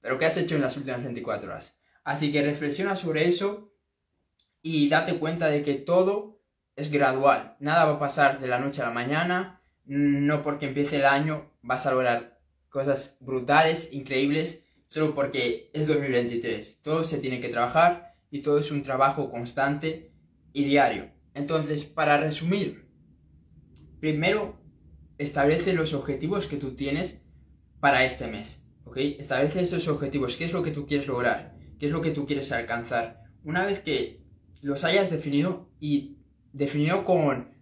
Pero 0.00 0.18
¿qué 0.18 0.26
has 0.26 0.36
hecho 0.36 0.56
en 0.56 0.62
las 0.62 0.76
últimas 0.76 1.02
24 1.02 1.50
horas? 1.50 1.80
Así 2.04 2.32
que 2.32 2.42
reflexiona 2.42 2.96
sobre 2.96 3.26
eso 3.26 3.72
y 4.62 4.88
date 4.88 5.18
cuenta 5.18 5.48
de 5.48 5.62
que 5.62 5.74
todo 5.74 6.42
es 6.76 6.90
gradual. 6.90 7.56
Nada 7.60 7.84
va 7.84 7.94
a 7.94 7.98
pasar 7.98 8.40
de 8.40 8.48
la 8.48 8.58
noche 8.58 8.82
a 8.82 8.86
la 8.86 8.92
mañana. 8.92 9.62
No 9.84 10.42
porque 10.42 10.66
empiece 10.66 10.96
el 10.96 11.04
año 11.04 11.50
vas 11.62 11.86
a 11.86 11.90
lograr 11.90 12.40
cosas 12.68 13.18
brutales, 13.20 13.92
increíbles, 13.92 14.66
solo 14.86 15.14
porque 15.14 15.70
es 15.72 15.86
2023. 15.86 16.80
Todo 16.82 17.04
se 17.04 17.18
tiene 17.18 17.40
que 17.40 17.48
trabajar 17.48 18.14
y 18.30 18.40
todo 18.40 18.58
es 18.58 18.70
un 18.70 18.82
trabajo 18.82 19.30
constante 19.30 20.12
y 20.52 20.64
diario. 20.64 21.10
Entonces, 21.40 21.84
para 21.84 22.18
resumir, 22.18 22.86
primero 23.98 24.60
establece 25.16 25.72
los 25.72 25.94
objetivos 25.94 26.46
que 26.46 26.58
tú 26.58 26.76
tienes 26.76 27.24
para 27.80 28.04
este 28.04 28.26
mes. 28.26 28.66
¿Ok? 28.84 28.98
Establece 28.98 29.62
esos 29.62 29.88
objetivos. 29.88 30.36
¿Qué 30.36 30.44
es 30.44 30.52
lo 30.52 30.62
que 30.62 30.70
tú 30.70 30.86
quieres 30.86 31.06
lograr? 31.06 31.56
¿Qué 31.78 31.86
es 31.86 31.92
lo 31.92 32.02
que 32.02 32.10
tú 32.10 32.26
quieres 32.26 32.52
alcanzar? 32.52 33.24
Una 33.42 33.64
vez 33.64 33.80
que 33.80 34.22
los 34.60 34.84
hayas 34.84 35.10
definido 35.10 35.70
y 35.80 36.18
definido 36.52 37.04
con 37.04 37.54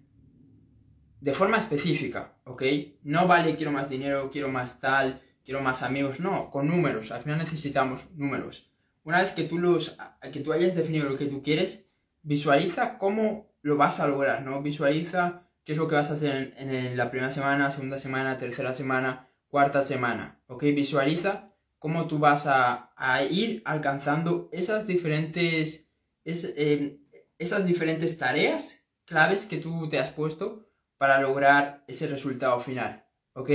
de 1.21 1.33
forma 1.33 1.59
específica, 1.59 2.37
¿ok? 2.45 2.63
No 3.05 3.29
vale 3.29 3.55
quiero 3.55 3.71
más 3.71 3.89
dinero, 3.89 4.29
quiero 4.31 4.49
más 4.49 4.81
tal, 4.81 5.23
quiero 5.45 5.61
más 5.61 5.85
amigos, 5.85 6.19
no, 6.19 6.51
con 6.51 6.67
números, 6.67 7.13
al 7.13 7.23
final 7.23 7.39
necesitamos 7.39 8.11
números. 8.17 8.73
Una 9.05 9.21
vez 9.21 9.33
que 9.33 9.45
tú, 9.45 9.59
los, 9.59 9.97
que 10.33 10.41
tú 10.41 10.53
hayas 10.53 10.75
definido 10.75 11.09
lo 11.09 11.17
que 11.17 11.27
tú 11.27 11.43
quieres, 11.43 11.91
visualiza 12.23 12.99
cómo 12.99 13.48
lo 13.63 13.77
vas 13.77 14.01
a 14.01 14.09
lograr, 14.09 14.43
¿no? 14.43 14.63
Visualiza 14.63 15.49
qué 15.65 15.73
es 15.73 15.79
lo 15.79 15.89
que 15.89 15.97
vas 15.97 16.11
a 16.11 16.15
hacer 16.15 16.55
en, 16.57 16.97
la 16.97 17.11
primera 17.11 17.33
semana, 17.33 17.71
segunda 17.71 17.99
semana, 17.99 18.39
tercera 18.39 18.75
semana, 18.75 19.29
cuarta 19.49 19.85
semana, 19.85 20.41
¿ok? 20.47 20.63
Visualiza 20.65 21.53
cómo 21.79 22.09
tú 22.09 22.19
vas 22.19 22.47
a, 22.47 22.93
ir 23.31 23.63
alcanzando 23.65 24.49
esas 24.53 24.87
diferentes, 24.87 25.91
es, 26.25 26.55
eh, 26.57 27.01
esas 27.39 27.67
diferentes 27.67 28.19
tareas, 28.19 28.85
claves 29.05 29.47
que 29.47 29.59
tú 29.59 29.89
te 29.89 29.99
has 29.99 30.11
puesto 30.11 30.71
para 30.97 31.21
lograr 31.21 31.85
ese 31.87 32.07
resultado 32.07 32.59
final, 32.61 33.07
¿ok? 33.35 33.51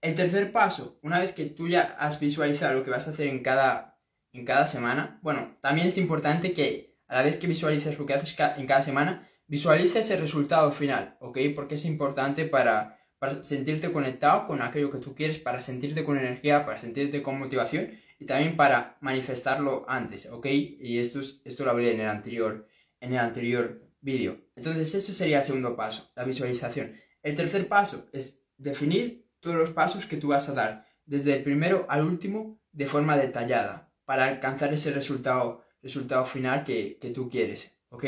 El 0.00 0.14
tercer 0.14 0.52
paso, 0.52 0.98
una 1.02 1.18
vez 1.18 1.32
que 1.32 1.46
tú 1.46 1.68
ya 1.68 1.96
has 1.98 2.20
visualizado 2.20 2.78
lo 2.78 2.84
que 2.84 2.90
vas 2.90 3.06
a 3.08 3.12
hacer 3.12 3.28
en 3.28 3.42
cada, 3.42 3.98
en 4.32 4.44
cada 4.44 4.66
semana, 4.66 5.18
bueno, 5.22 5.56
también 5.60 5.86
es 5.86 5.96
importante 5.96 6.52
que 6.52 6.93
la 7.14 7.22
vez 7.22 7.36
que 7.36 7.46
visualices 7.46 7.96
lo 7.96 8.06
que 8.06 8.14
haces 8.14 8.36
en 8.56 8.66
cada 8.66 8.82
semana, 8.82 9.30
visualices 9.46 10.10
el 10.10 10.20
resultado 10.20 10.72
final, 10.72 11.16
¿ok? 11.20 11.38
Porque 11.54 11.76
es 11.76 11.84
importante 11.84 12.44
para, 12.44 12.98
para 13.20 13.40
sentirte 13.44 13.92
conectado 13.92 14.48
con 14.48 14.60
aquello 14.60 14.90
que 14.90 14.98
tú 14.98 15.14
quieres, 15.14 15.38
para 15.38 15.60
sentirte 15.60 16.02
con 16.02 16.18
energía, 16.18 16.66
para 16.66 16.80
sentirte 16.80 17.22
con 17.22 17.38
motivación 17.38 17.92
y 18.18 18.26
también 18.26 18.56
para 18.56 18.98
manifestarlo 19.00 19.84
antes, 19.88 20.26
¿ok? 20.26 20.46
Y 20.46 20.98
esto, 20.98 21.20
esto 21.44 21.64
lo 21.64 21.70
hablé 21.70 21.92
en 21.94 22.00
el 22.00 22.08
anterior, 22.08 22.66
en 22.98 23.12
el 23.12 23.18
anterior 23.20 23.80
vídeo. 24.00 24.40
Entonces, 24.56 24.92
eso 24.92 25.12
sería 25.12 25.38
el 25.38 25.44
segundo 25.44 25.76
paso, 25.76 26.10
la 26.16 26.24
visualización. 26.24 26.94
El 27.22 27.36
tercer 27.36 27.68
paso 27.68 28.06
es 28.12 28.42
definir 28.56 29.30
todos 29.38 29.54
los 29.54 29.70
pasos 29.70 30.06
que 30.06 30.16
tú 30.16 30.28
vas 30.28 30.48
a 30.48 30.54
dar, 30.54 30.88
desde 31.06 31.36
el 31.36 31.44
primero 31.44 31.86
al 31.88 32.02
último, 32.04 32.60
de 32.72 32.86
forma 32.86 33.16
detallada, 33.16 33.94
para 34.04 34.24
alcanzar 34.24 34.74
ese 34.74 34.90
resultado, 34.90 35.63
resultado 35.84 36.24
final 36.24 36.64
que, 36.64 36.98
que 36.98 37.10
tú 37.10 37.30
quieres, 37.30 37.78
¿ok? 37.90 38.04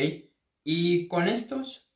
Y 0.65 1.07
con 1.07 1.29
estos, 1.29 1.89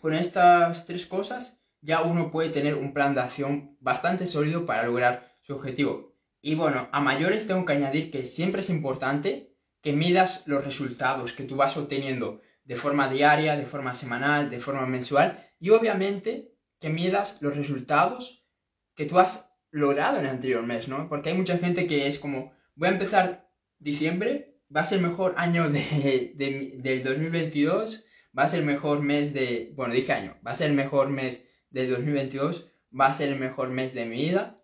con 0.00 0.14
estas 0.14 0.86
tres 0.86 1.06
cosas, 1.06 1.64
ya 1.80 2.02
uno 2.02 2.32
puede 2.32 2.50
tener 2.50 2.74
un 2.74 2.92
plan 2.92 3.14
de 3.14 3.20
acción 3.20 3.76
bastante 3.80 4.26
sólido 4.26 4.66
para 4.66 4.84
lograr 4.84 5.36
su 5.42 5.54
objetivo. 5.54 6.16
Y 6.40 6.54
bueno, 6.56 6.88
a 6.90 7.00
mayores 7.00 7.46
tengo 7.46 7.64
que 7.64 7.74
añadir 7.74 8.10
que 8.10 8.24
siempre 8.24 8.62
es 8.62 8.70
importante 8.70 9.54
que 9.82 9.92
midas 9.92 10.42
los 10.46 10.64
resultados 10.64 11.34
que 11.34 11.44
tú 11.44 11.56
vas 11.56 11.76
obteniendo 11.76 12.40
de 12.64 12.76
forma 12.76 13.08
diaria, 13.08 13.56
de 13.56 13.66
forma 13.66 13.94
semanal, 13.94 14.48
de 14.48 14.60
forma 14.60 14.86
mensual 14.86 15.46
y 15.60 15.70
obviamente 15.70 16.54
que 16.80 16.88
midas 16.88 17.40
los 17.42 17.54
resultados 17.54 18.46
que 18.94 19.04
tú 19.04 19.18
has 19.18 19.54
logrado 19.70 20.18
en 20.18 20.24
el 20.24 20.30
anterior 20.30 20.62
mes, 20.62 20.88
¿no? 20.88 21.08
Porque 21.08 21.30
hay 21.30 21.36
mucha 21.36 21.58
gente 21.58 21.86
que 21.86 22.06
es 22.06 22.18
como, 22.18 22.52
voy 22.74 22.88
a 22.88 22.92
empezar 22.92 23.50
diciembre, 23.78 24.53
va 24.74 24.80
a 24.80 24.84
ser 24.84 24.98
el 24.98 25.06
mejor 25.06 25.34
año 25.36 25.70
de, 25.70 26.32
del 26.34 27.02
2022, 27.02 28.04
va 28.36 28.44
a 28.44 28.48
ser 28.48 28.60
el 28.60 28.66
mejor 28.66 29.00
mes 29.00 29.32
de, 29.32 29.72
bueno, 29.76 29.94
dije 29.94 30.12
año, 30.12 30.36
va 30.46 30.52
a 30.52 30.54
ser 30.54 30.70
el 30.70 30.76
mejor 30.76 31.10
mes 31.10 31.48
del 31.70 31.90
2022, 31.90 32.70
va 32.98 33.06
a 33.06 33.14
ser 33.14 33.28
el 33.28 33.38
mejor 33.38 33.70
mes 33.70 33.94
de 33.94 34.06
mi 34.06 34.16
vida 34.16 34.60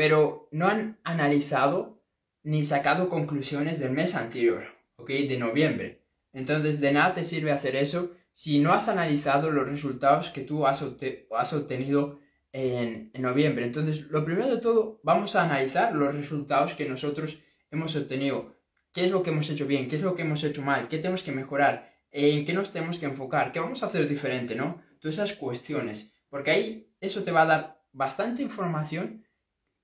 pero 0.00 0.48
no 0.50 0.66
han 0.66 0.98
analizado 1.04 2.02
ni 2.42 2.64
sacado 2.64 3.10
conclusiones 3.10 3.78
del 3.78 3.92
mes 3.92 4.14
anterior, 4.14 4.64
¿ok? 4.96 5.10
De 5.10 5.36
noviembre. 5.38 6.06
Entonces, 6.32 6.80
de 6.80 6.92
nada 6.92 7.12
te 7.12 7.22
sirve 7.22 7.52
hacer 7.52 7.76
eso 7.76 8.12
si 8.32 8.60
no 8.60 8.72
has 8.72 8.88
analizado 8.88 9.50
los 9.50 9.68
resultados 9.68 10.30
que 10.30 10.40
tú 10.40 10.66
has, 10.66 10.82
obtenido 10.82 12.18
en, 12.52 13.10
en, 13.12 13.22
noviembre. 13.22 13.66
Entonces, 13.66 14.06
lo 14.08 14.24
primero 14.24 14.54
de 14.54 14.62
todo, 14.62 15.00
vamos 15.02 15.36
a 15.36 15.42
analizar 15.44 15.94
los 15.94 16.14
resultados 16.14 16.74
que 16.74 16.88
nosotros 16.88 17.42
hemos 17.70 17.94
obtenido. 17.94 18.56
¿Qué 18.92 19.04
es 19.04 19.10
lo 19.10 19.22
que 19.22 19.30
hemos 19.30 19.48
hecho 19.50 19.66
bien? 19.66 19.88
¿Qué 19.88 19.96
es 19.96 20.02
lo 20.02 20.14
que 20.14 20.22
hemos 20.22 20.42
hecho 20.42 20.62
mal? 20.62 20.88
¿Qué 20.88 20.98
tenemos 20.98 21.22
que 21.22 21.32
mejorar? 21.32 21.92
¿En 22.10 22.44
qué 22.44 22.52
nos 22.52 22.72
tenemos 22.72 22.98
que 22.98 23.06
enfocar? 23.06 23.52
¿Qué 23.52 23.60
vamos 23.60 23.82
a 23.82 23.86
hacer 23.86 24.08
diferente? 24.08 24.54
¿No? 24.54 24.82
Todas 25.00 25.16
esas 25.16 25.34
cuestiones. 25.34 26.14
Porque 26.28 26.50
ahí 26.50 26.92
eso 27.00 27.22
te 27.22 27.32
va 27.32 27.42
a 27.42 27.46
dar 27.46 27.82
bastante 27.92 28.42
información 28.42 29.26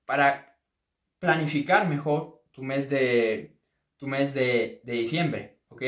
para 0.05 0.59
planificar 1.19 1.89
mejor 1.89 2.45
tu 2.51 2.63
mes 2.63 2.89
de, 2.89 3.59
tu 3.97 4.07
mes 4.07 4.35
de, 4.35 4.81
diciembre, 4.85 5.61
¿ok? 5.69 5.83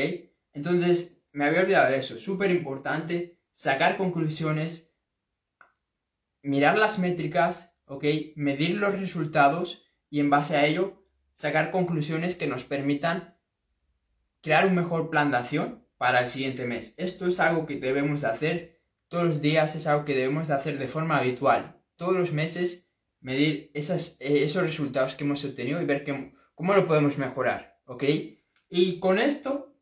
Entonces, 0.53 1.21
me 1.31 1.45
había 1.45 1.61
olvidado 1.61 1.91
de 1.91 1.97
eso, 1.97 2.17
súper 2.17 2.51
importante 2.51 3.39
sacar 3.53 3.97
conclusiones, 3.97 4.93
mirar 6.41 6.77
las 6.77 6.99
métricas, 6.99 7.75
¿ok? 7.85 8.05
Medir 8.35 8.77
los 8.77 8.99
resultados 8.99 9.89
y 10.09 10.19
en 10.19 10.29
base 10.29 10.57
a 10.57 10.65
ello 10.65 10.98
sacar 11.39 11.71
conclusiones 11.71 12.35
que 12.35 12.47
nos 12.47 12.65
permitan 12.65 13.33
crear 14.41 14.67
un 14.67 14.75
mejor 14.75 15.09
plan 15.09 15.31
de 15.31 15.37
acción 15.37 15.85
para 15.97 16.19
el 16.19 16.27
siguiente 16.27 16.65
mes. 16.65 16.93
Esto 16.97 17.27
es 17.27 17.39
algo 17.39 17.65
que 17.65 17.79
debemos 17.79 18.19
de 18.19 18.27
hacer 18.27 18.81
todos 19.07 19.25
los 19.25 19.41
días, 19.41 19.73
es 19.77 19.87
algo 19.87 20.03
que 20.03 20.15
debemos 20.15 20.49
de 20.49 20.55
hacer 20.55 20.77
de 20.77 20.89
forma 20.89 21.17
habitual. 21.17 21.81
Todos 21.95 22.13
los 22.13 22.33
meses 22.33 22.91
medir 23.21 23.71
eh, 23.73 24.43
esos 24.43 24.63
resultados 24.63 25.15
que 25.15 25.23
hemos 25.23 25.45
obtenido 25.45 25.81
y 25.81 25.85
ver 25.85 26.05
cómo 26.55 26.73
lo 26.73 26.85
podemos 26.85 27.17
mejorar, 27.17 27.79
¿ok? 27.85 28.03
Y 28.67 28.99
con 28.99 29.17
esto 29.17 29.73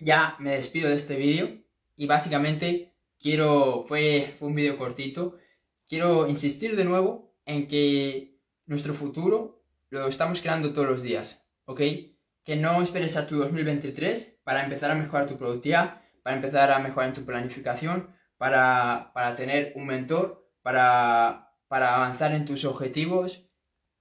ya 0.00 0.34
me 0.40 0.56
despido 0.56 0.88
de 0.88 0.96
este 0.96 1.14
vídeo 1.14 1.62
y 1.94 2.06
básicamente 2.06 2.96
quiero, 3.20 3.84
fue, 3.86 4.34
fue 4.36 4.48
un 4.48 4.56
vídeo 4.56 4.76
cortito, 4.76 5.36
quiero 5.86 6.26
insistir 6.26 6.74
de 6.74 6.84
nuevo 6.84 7.36
en 7.46 7.68
que 7.68 8.40
nuestro 8.66 8.94
futuro 8.94 9.61
lo 10.00 10.08
estamos 10.08 10.40
creando 10.40 10.72
todos 10.72 10.88
los 10.88 11.02
días, 11.02 11.48
¿ok? 11.66 11.80
Que 12.44 12.56
no 12.56 12.82
esperes 12.82 13.16
a 13.16 13.26
tu 13.26 13.36
2023 13.36 14.40
para 14.44 14.64
empezar 14.64 14.90
a 14.90 14.94
mejorar 14.94 15.26
tu 15.26 15.38
productividad, 15.38 16.00
para 16.22 16.36
empezar 16.36 16.70
a 16.70 16.78
mejorar 16.78 17.12
tu 17.12 17.24
planificación, 17.24 18.14
para, 18.36 19.12
para 19.14 19.36
tener 19.36 19.72
un 19.76 19.86
mentor, 19.86 20.50
para 20.62 21.52
para 21.72 21.94
avanzar 21.94 22.34
en 22.34 22.44
tus 22.44 22.66
objetivos, 22.66 23.46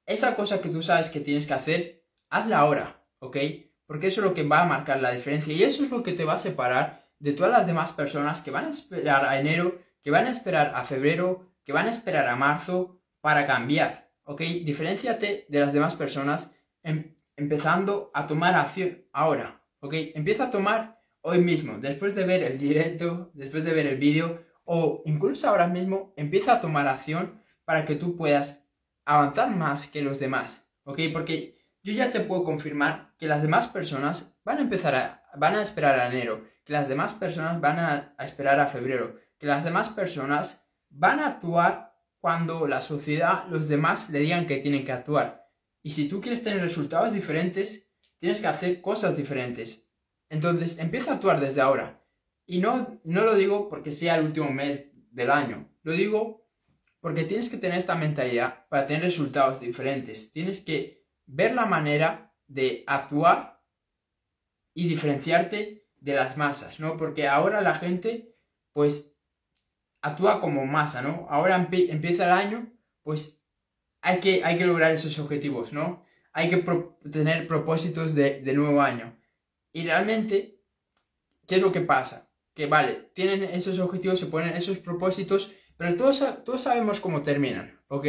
esa 0.06 0.36
cosa 0.36 0.60
que 0.60 0.68
tú 0.68 0.82
sabes 0.82 1.10
que 1.10 1.22
tienes 1.22 1.48
que 1.48 1.54
hacer, 1.54 2.04
hazla 2.30 2.60
ahora, 2.60 3.02
¿ok? 3.20 3.38
Porque 3.86 4.08
eso 4.08 4.20
es 4.20 4.28
lo 4.28 4.34
que 4.34 4.44
va 4.44 4.64
a 4.64 4.66
marcar 4.66 5.00
la 5.00 5.14
diferencia 5.14 5.54
y 5.54 5.64
eso 5.64 5.82
es 5.82 5.90
lo 5.90 6.04
que 6.04 6.12
te 6.12 6.26
va 6.26 6.34
a 6.34 6.38
separar 6.38 7.08
de 7.20 7.32
todas 7.32 7.50
las 7.50 7.68
demás 7.68 7.94
personas 7.94 8.42
que 8.42 8.52
van 8.52 8.66
a 8.66 8.72
esperar 8.72 9.24
a 9.24 9.40
enero, 9.40 9.80
que 10.04 10.12
van 10.12 10.28
a 10.28 10.32
esperar 10.32 10.74
a 10.76 10.84
febrero, 10.84 11.54
que 11.64 11.72
van 11.72 11.88
a 11.88 11.92
esperar 11.92 12.28
a 12.28 12.36
marzo 12.36 13.02
para 13.22 13.48
cambiar, 13.48 14.11
¿ok? 14.32 14.42
Diferenciate 14.64 15.46
de 15.50 15.60
las 15.60 15.74
demás 15.74 15.96
personas 15.96 16.54
em, 16.84 17.16
empezando 17.36 18.12
a 18.14 18.26
tomar 18.26 18.56
acción 18.56 19.04
ahora, 19.12 19.62
¿ok? 19.82 19.94
Empieza 20.16 20.46
a 20.46 20.52
tomar 20.52 21.00
hoy 21.22 21.40
mismo, 21.40 21.78
después 21.80 22.16
de 22.16 22.26
ver 22.26 22.42
el 22.44 22.58
directo, 22.58 23.32
después 23.34 23.66
de 23.66 23.74
ver 23.74 23.88
el 23.88 23.98
vídeo 23.98 24.42
o 24.64 25.04
incluso 25.06 25.50
ahora 25.50 25.68
mismo, 25.68 26.14
empieza 26.16 26.54
a 26.54 26.62
tomar 26.62 26.88
acción 26.88 27.42
para 27.66 27.84
que 27.84 27.96
tú 27.96 28.16
puedas 28.16 28.70
avanzar 29.04 29.54
más 29.54 29.88
que 29.88 30.02
los 30.02 30.20
demás, 30.20 30.66
¿ok? 30.84 31.00
Porque 31.12 31.58
yo 31.84 31.92
ya 31.92 32.10
te 32.10 32.22
puedo 32.22 32.46
confirmar 32.46 33.14
que 33.18 33.28
las 33.28 33.42
demás 33.42 33.68
personas 33.68 34.40
van 34.46 34.60
a 34.60 34.62
empezar 34.62 34.96
a, 34.96 35.24
van 35.36 35.56
a 35.56 35.62
esperar 35.62 36.00
a 36.00 36.08
enero, 36.08 36.46
que 36.64 36.74
las 36.74 36.88
demás 36.88 37.16
personas 37.16 37.60
van 37.60 37.80
a, 37.80 38.16
a 38.18 38.24
esperar 38.24 38.62
a 38.62 38.68
febrero, 38.68 39.18
que 39.38 39.48
las 39.48 39.66
demás 39.66 39.90
personas 39.90 40.66
van 40.90 41.20
a 41.20 41.28
actuar 41.28 41.91
cuando 42.22 42.68
la 42.68 42.82
sociedad, 42.82 43.48
los 43.50 43.68
demás 43.68 44.10
le 44.12 44.20
digan 44.20 44.46
que 44.46 44.58
tienen 44.58 44.86
que 44.86 44.92
actuar. 44.92 45.50
Y 45.84 45.92
si 45.92 46.08
tú 46.08 46.22
quieres 46.22 46.44
tener 46.44 46.62
resultados 46.62 47.12
diferentes, 47.12 47.92
tienes 48.18 48.40
que 48.40 48.48
hacer 48.48 48.82
cosas 48.82 49.18
diferentes. 49.18 49.92
Entonces, 50.30 50.78
empieza 50.78 51.12
a 51.12 51.16
actuar 51.16 51.40
desde 51.42 51.62
ahora. 51.62 52.06
Y 52.46 52.60
no, 52.60 53.02
no 53.04 53.24
lo 53.24 53.36
digo 53.36 53.68
porque 53.68 53.92
sea 53.92 54.16
el 54.16 54.26
último 54.26 54.52
mes 54.52 54.92
del 55.12 55.32
año. 55.32 55.68
Lo 55.82 55.94
digo 55.94 56.48
porque 57.00 57.24
tienes 57.24 57.50
que 57.50 57.58
tener 57.58 57.80
esta 57.80 57.96
mentalidad 57.96 58.68
para 58.70 58.86
tener 58.86 59.02
resultados 59.02 59.60
diferentes. 59.60 60.32
Tienes 60.32 60.62
que 60.62 61.08
ver 61.26 61.56
la 61.56 61.66
manera 61.66 62.36
de 62.46 62.84
actuar 62.86 63.64
y 64.76 64.88
diferenciarte 64.88 65.88
de 65.98 66.14
las 66.14 66.38
masas, 66.38 66.80
¿no? 66.80 66.98
Porque 66.98 67.28
ahora 67.28 67.62
la 67.62 67.74
gente, 67.74 68.36
pues, 68.74 69.11
actúa 70.02 70.42
como 70.42 70.66
masa, 70.66 71.02
¿no? 71.02 71.28
Ahora 71.30 71.56
empieza 71.56 72.26
el 72.26 72.32
año, 72.32 72.72
pues, 73.04 73.42
hay 74.02 74.20
que, 74.20 74.44
hay 74.44 74.58
que 74.58 74.66
lograr 74.66 74.92
esos 74.92 75.18
objetivos, 75.20 75.74
¿no? 75.74 76.04
Hay 76.34 76.50
que 76.50 76.66
tener 77.12 77.48
propósitos 77.48 78.16
de, 78.16 78.42
nuevo 78.54 78.82
año. 78.82 79.18
Y 79.74 79.84
realmente, 79.84 80.60
¿qué 81.48 81.58
es 81.58 81.62
lo 81.62 81.72
que 81.72 81.82
pasa? 81.82 82.32
Que, 82.54 82.66
vale, 82.66 83.12
tienen 83.14 83.44
esos 83.44 83.80
objetivos, 83.80 84.20
se 84.20 84.26
ponen 84.26 84.56
esos 84.56 84.80
propósitos, 84.80 85.54
pero 85.78 85.96
todos, 85.96 86.44
todos 86.44 86.62
sabemos 86.62 87.00
cómo 87.00 87.22
terminan, 87.22 87.80
¿ok? 87.88 88.06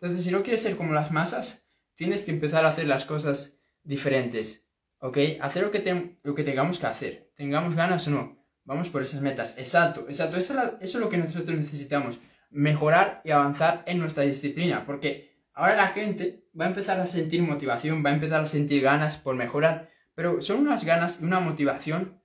Entonces, 0.00 0.24
si 0.24 0.30
no 0.30 0.42
quieres 0.42 0.62
ser 0.62 0.76
como 0.76 0.92
las 0.92 1.12
masas, 1.12 1.68
tienes 1.94 2.24
que 2.24 2.32
empezar 2.32 2.64
a 2.64 2.68
hacer 2.68 2.86
las 2.86 3.04
cosas 3.04 3.58
diferentes, 3.82 4.68
¿ok? 4.98 5.18
Hacer 5.40 5.62
lo 5.62 5.70
que, 5.70 6.18
lo 6.22 6.34
que 6.34 6.44
tengamos 6.44 6.78
que 6.78 6.86
hacer, 6.86 7.32
tengamos 7.36 7.74
ganas 7.74 8.06
o 8.08 8.10
no, 8.10 8.35
vamos 8.66 8.90
por 8.90 9.00
esas 9.00 9.22
metas. 9.22 9.56
Exacto, 9.56 10.04
exacto, 10.08 10.36
eso, 10.36 10.76
es 10.80 10.94
lo 10.96 11.08
que 11.08 11.16
nosotros 11.16 11.56
necesitamos, 11.58 12.18
mejorar 12.50 13.22
y 13.24 13.30
avanzar 13.30 13.82
en 13.86 13.98
nuestra 13.98 14.24
disciplina, 14.24 14.84
porque 14.84 15.40
ahora 15.54 15.76
la 15.76 15.88
gente 15.88 16.44
va 16.58 16.66
a 16.66 16.68
empezar 16.68 17.00
a 17.00 17.06
sentir 17.06 17.42
motivación, 17.42 18.04
va 18.04 18.10
a 18.10 18.14
empezar 18.14 18.42
a 18.42 18.46
sentir 18.46 18.82
ganas 18.82 19.16
por 19.16 19.34
mejorar, 19.34 19.90
pero 20.14 20.42
son 20.42 20.60
unas 20.60 20.84
ganas 20.84 21.20
y 21.22 21.24
una 21.24 21.40
motivación 21.40 22.20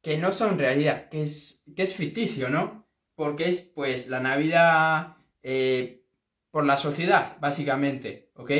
que 0.00 0.16
no 0.16 0.32
son 0.32 0.58
realidad, 0.58 1.10
que 1.10 1.22
es, 1.22 1.64
que 1.76 1.82
es 1.82 1.94
ficticio, 1.94 2.48
¿no? 2.48 2.82
porque 3.14 3.48
es 3.48 3.60
pues 3.60 4.08
la 4.08 4.20
Navidad 4.20 5.16
eh, 5.42 6.04
por 6.50 6.66
la 6.66 6.76
sociedad, 6.76 7.36
básicamente, 7.40 8.30
¿ok? 8.34 8.50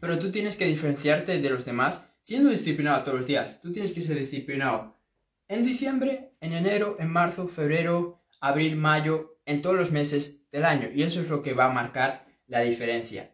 Pero 0.00 0.18
tú 0.18 0.30
tienes 0.30 0.56
que 0.56 0.66
diferenciarte 0.66 1.40
de 1.40 1.50
los 1.50 1.64
demás 1.64 2.14
siendo 2.22 2.50
disciplinado 2.50 3.02
todos 3.02 3.18
los 3.18 3.26
días. 3.26 3.60
Tú 3.60 3.72
tienes 3.72 3.92
que 3.92 4.02
ser 4.02 4.18
disciplinado 4.18 4.97
en 5.48 5.64
diciembre, 5.64 6.32
en 6.40 6.52
enero, 6.52 6.96
en 6.98 7.10
marzo, 7.10 7.48
febrero, 7.48 8.22
abril, 8.40 8.76
mayo, 8.76 9.38
en 9.46 9.62
todos 9.62 9.76
los 9.76 9.90
meses 9.90 10.48
del 10.52 10.64
año 10.64 10.88
y 10.94 11.02
eso 11.02 11.20
es 11.20 11.28
lo 11.28 11.42
que 11.42 11.54
va 11.54 11.66
a 11.66 11.72
marcar 11.72 12.26
la 12.46 12.60
diferencia. 12.60 13.32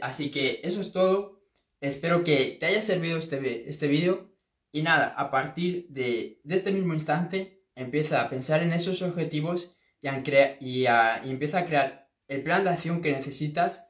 Así 0.00 0.30
que 0.30 0.60
eso 0.62 0.80
es 0.80 0.92
todo. 0.92 1.42
Espero 1.80 2.24
que 2.24 2.56
te 2.58 2.66
haya 2.66 2.82
servido 2.82 3.18
este, 3.18 3.68
este 3.68 3.88
vídeo 3.88 4.30
y 4.72 4.82
nada, 4.82 5.08
a 5.08 5.30
partir 5.30 5.86
de, 5.88 6.40
este 6.48 6.72
mismo 6.72 6.94
instante 6.94 7.64
empieza 7.74 8.22
a 8.22 8.28
pensar 8.28 8.62
en 8.62 8.72
esos 8.72 9.02
objetivos 9.02 9.76
y, 10.00 10.08
y, 10.60 10.86
y 10.86 11.30
empieza 11.30 11.58
a 11.58 11.64
crear 11.64 12.10
el 12.28 12.42
plan 12.42 12.64
de 12.64 12.70
acción 12.70 13.02
que 13.02 13.12
necesitas 13.12 13.88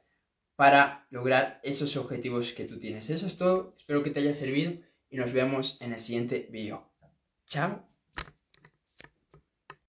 para 0.55 1.07
lograr 1.09 1.59
esos 1.63 1.97
objetivos 1.97 2.53
que 2.53 2.65
tú 2.65 2.79
tienes. 2.79 3.09
Eso 3.09 3.27
es 3.27 3.37
todo, 3.37 3.73
espero 3.77 4.03
que 4.03 4.11
te 4.11 4.21
haya 4.21 4.33
servido 4.33 4.73
y 5.09 5.17
nos 5.17 5.33
vemos 5.33 5.81
en 5.81 5.93
el 5.93 5.99
siguiente 5.99 6.47
vídeo. 6.51 6.94
Chao. 7.45 7.94